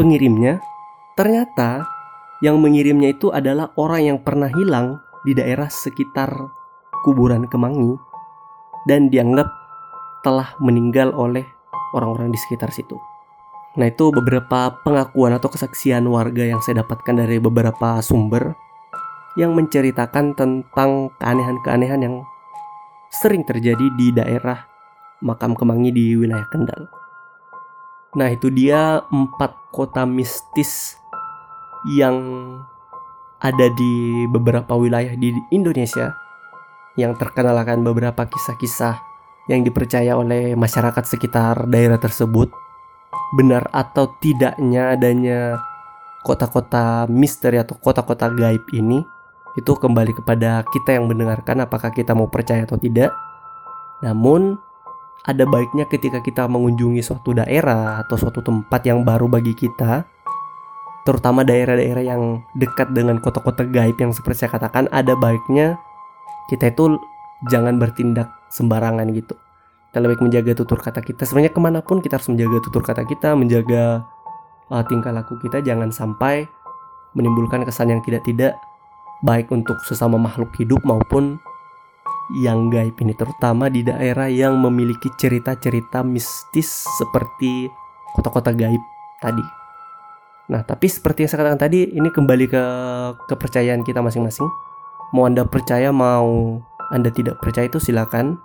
pengirimnya, 0.00 0.64
ternyata 1.12 1.84
yang 2.40 2.56
mengirimnya 2.56 3.12
itu 3.12 3.28
adalah 3.36 3.68
orang 3.76 4.16
yang 4.16 4.18
pernah 4.24 4.48
hilang 4.48 5.04
di 5.28 5.36
daerah 5.36 5.68
sekitar 5.68 6.55
kuburan 7.06 7.46
Kemangi 7.46 7.94
dan 8.90 9.06
dianggap 9.06 9.46
telah 10.26 10.58
meninggal 10.58 11.14
oleh 11.14 11.46
orang-orang 11.94 12.34
di 12.34 12.38
sekitar 12.42 12.74
situ. 12.74 12.98
Nah 13.78 13.86
itu 13.86 14.10
beberapa 14.10 14.74
pengakuan 14.82 15.38
atau 15.38 15.46
kesaksian 15.46 16.02
warga 16.10 16.42
yang 16.42 16.58
saya 16.58 16.82
dapatkan 16.82 17.22
dari 17.22 17.38
beberapa 17.38 18.02
sumber 18.02 18.58
yang 19.38 19.54
menceritakan 19.54 20.34
tentang 20.34 21.14
keanehan-keanehan 21.22 22.00
yang 22.02 22.16
sering 23.12 23.46
terjadi 23.46 23.86
di 23.94 24.10
daerah 24.10 24.66
makam 25.22 25.54
Kemangi 25.54 25.94
di 25.94 26.16
wilayah 26.18 26.48
Kendal. 26.50 26.88
Nah 28.16 28.32
itu 28.32 28.48
dia 28.48 29.04
empat 29.12 29.70
kota 29.76 30.08
mistis 30.08 30.96
yang 31.84 32.16
ada 33.44 33.68
di 33.76 34.24
beberapa 34.32 34.72
wilayah 34.74 35.12
di 35.20 35.36
Indonesia 35.52 36.16
yang 36.96 37.14
terkenal 37.16 37.56
akan 37.56 37.84
beberapa 37.84 38.24
kisah-kisah 38.24 38.98
yang 39.46 39.62
dipercaya 39.62 40.16
oleh 40.18 40.58
masyarakat 40.58 41.04
sekitar 41.06 41.70
daerah 41.70 42.00
tersebut 42.00 42.50
benar 43.36 43.68
atau 43.70 44.10
tidaknya 44.18 44.96
adanya 44.96 45.60
kota-kota 46.26 47.06
misteri 47.06 47.62
atau 47.62 47.78
kota-kota 47.78 48.26
gaib 48.34 48.66
ini 48.74 49.02
itu 49.56 49.72
kembali 49.72 50.12
kepada 50.12 50.66
kita 50.68 51.00
yang 51.00 51.08
mendengarkan 51.08 51.64
apakah 51.64 51.88
kita 51.88 52.12
mau 52.12 52.28
percaya 52.28 52.68
atau 52.68 52.76
tidak. 52.76 53.08
Namun 54.04 54.60
ada 55.24 55.48
baiknya 55.48 55.88
ketika 55.88 56.20
kita 56.20 56.44
mengunjungi 56.44 57.00
suatu 57.00 57.32
daerah 57.32 58.04
atau 58.04 58.20
suatu 58.20 58.44
tempat 58.44 58.84
yang 58.84 59.00
baru 59.00 59.26
bagi 59.32 59.56
kita, 59.56 60.04
terutama 61.08 61.40
daerah-daerah 61.40 62.04
yang 62.04 62.22
dekat 62.52 62.92
dengan 62.92 63.16
kota-kota 63.18 63.64
gaib 63.64 63.96
yang 63.96 64.12
seperti 64.12 64.44
saya 64.44 64.60
katakan, 64.60 64.92
ada 64.92 65.16
baiknya 65.16 65.80
kita 66.50 66.72
itu 66.72 66.98
jangan 67.50 67.76
bertindak 67.76 68.30
sembarangan 68.50 69.06
gitu 69.12 69.34
kita 69.90 69.98
lebih 70.04 70.28
menjaga 70.28 70.52
tutur 70.52 70.78
kata 70.80 71.00
kita 71.00 71.24
sebenarnya 71.24 71.52
ke 71.56 71.60
mana 71.60 71.80
pun 71.80 72.04
kita 72.04 72.20
harus 72.20 72.28
menjaga 72.28 72.58
tutur 72.64 72.82
kata 72.84 73.02
kita 73.08 73.32
menjaga 73.32 74.04
uh, 74.68 74.82
tingkah 74.84 75.12
laku 75.14 75.40
kita 75.40 75.64
jangan 75.64 75.88
sampai 75.88 76.44
menimbulkan 77.16 77.64
kesan 77.64 77.90
yang 77.92 78.04
tidak-tidak 78.04 78.60
baik 79.24 79.48
untuk 79.48 79.80
sesama 79.88 80.20
makhluk 80.20 80.52
hidup 80.60 80.84
maupun 80.84 81.40
yang 82.34 82.68
gaib 82.68 82.98
ini 82.98 83.14
terutama 83.14 83.70
di 83.70 83.86
daerah 83.86 84.26
yang 84.26 84.58
memiliki 84.58 85.08
cerita-cerita 85.14 86.02
mistis 86.02 86.84
seperti 86.98 87.70
kota-kota 88.18 88.50
gaib 88.50 88.82
tadi. 89.22 89.44
Nah, 90.46 90.62
tapi 90.62 90.86
seperti 90.86 91.26
yang 91.26 91.30
saya 91.30 91.40
katakan 91.42 91.62
tadi, 91.70 91.90
ini 91.90 92.10
kembali 92.10 92.46
ke 92.46 92.62
kepercayaan 93.30 93.82
kita 93.82 93.98
masing-masing. 94.02 94.46
Mau 95.14 95.26
Anda 95.26 95.46
percaya, 95.46 95.94
mau 95.94 96.58
Anda 96.90 97.10
tidak 97.10 97.38
percaya 97.42 97.70
itu 97.70 97.78
silakan. 97.78 98.38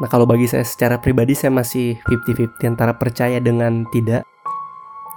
Nah 0.00 0.08
kalau 0.08 0.24
bagi 0.24 0.48
saya 0.48 0.64
secara 0.64 0.98
pribadi 0.98 1.36
saya 1.36 1.52
masih 1.52 2.00
50-50 2.08 2.72
antara 2.72 2.96
percaya 2.96 3.38
dengan 3.38 3.84
tidak. 3.92 4.24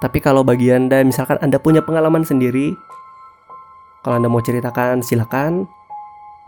Tapi 0.04 0.20
kalau 0.20 0.44
bagi 0.44 0.68
Anda 0.68 1.00
misalkan 1.00 1.40
Anda 1.40 1.56
punya 1.56 1.80
pengalaman 1.80 2.22
sendiri, 2.22 2.76
kalau 4.06 4.22
Anda 4.22 4.30
mau 4.30 4.38
ceritakan 4.38 5.02
silakan. 5.02 5.66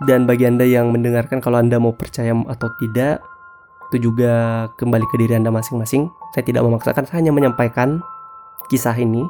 Dan 0.07 0.31
bagi 0.31 0.47
Anda 0.47 0.63
yang 0.63 0.95
mendengarkan 0.95 1.43
kalau 1.43 1.59
Anda 1.59 1.83
mau 1.83 1.91
percaya 1.91 2.31
atau 2.31 2.71
tidak, 2.79 3.19
itu 3.91 4.07
juga 4.07 4.71
kembali 4.79 5.03
ke 5.11 5.19
diri 5.19 5.35
Anda 5.35 5.51
masing-masing. 5.51 6.07
Saya 6.31 6.47
tidak 6.47 6.63
memaksakan, 6.63 7.03
saya 7.11 7.19
hanya 7.19 7.35
menyampaikan 7.35 7.99
kisah 8.71 8.95
ini. 8.95 9.27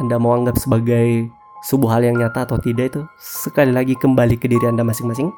Anda 0.00 0.16
mau 0.16 0.32
anggap 0.32 0.56
sebagai 0.56 1.28
sebuah 1.62 1.98
hal 1.98 2.02
yang 2.10 2.16
nyata 2.18 2.44
atau 2.44 2.58
tidak 2.58 2.94
itu 2.94 3.00
sekali 3.18 3.70
lagi 3.70 3.94
kembali 3.94 4.34
ke 4.38 4.50
diri 4.50 4.66
Anda 4.66 4.82
masing-masing. 4.82 5.30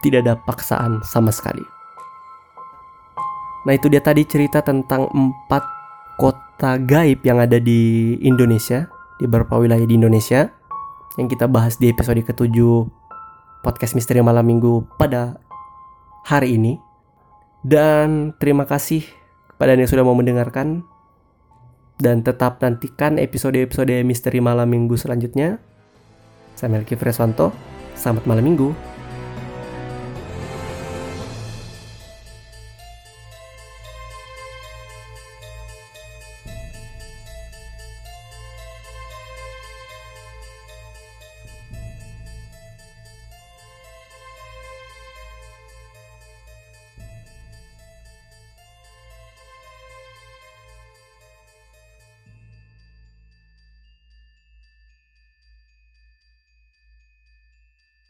Tidak 0.00 0.24
ada 0.24 0.36
paksaan 0.36 1.00
sama 1.04 1.32
sekali. 1.32 1.64
Nah 3.64 3.72
itu 3.72 3.88
dia 3.88 4.04
tadi 4.04 4.28
cerita 4.28 4.60
tentang 4.60 5.08
empat 5.08 5.64
kota 6.20 6.76
gaib 6.76 7.24
yang 7.24 7.40
ada 7.40 7.56
di 7.56 8.14
Indonesia, 8.20 8.88
di 9.16 9.24
beberapa 9.24 9.56
wilayah 9.56 9.88
di 9.88 9.96
Indonesia, 9.96 10.52
yang 11.16 11.28
kita 11.32 11.48
bahas 11.48 11.80
di 11.80 11.88
episode 11.88 12.20
ketujuh 12.20 12.84
podcast 13.64 13.96
Misteri 13.96 14.20
Malam 14.20 14.44
Minggu 14.44 14.84
pada 15.00 15.40
hari 16.28 16.60
ini. 16.60 16.76
Dan 17.64 18.36
terima 18.36 18.68
kasih 18.68 19.08
kepada 19.48 19.72
yang 19.72 19.88
sudah 19.88 20.04
mau 20.04 20.12
mendengarkan. 20.12 20.84
Dan 21.94 22.26
tetap 22.26 22.58
nantikan 22.58 23.22
episode-episode 23.22 24.02
Misteri 24.02 24.42
Malam 24.42 24.66
Minggu 24.66 24.98
selanjutnya. 24.98 25.62
Saya 26.58 26.70
Melki 26.70 26.98
Freswanto, 26.98 27.54
selamat 27.94 28.26
malam 28.26 28.46
minggu. 28.46 28.93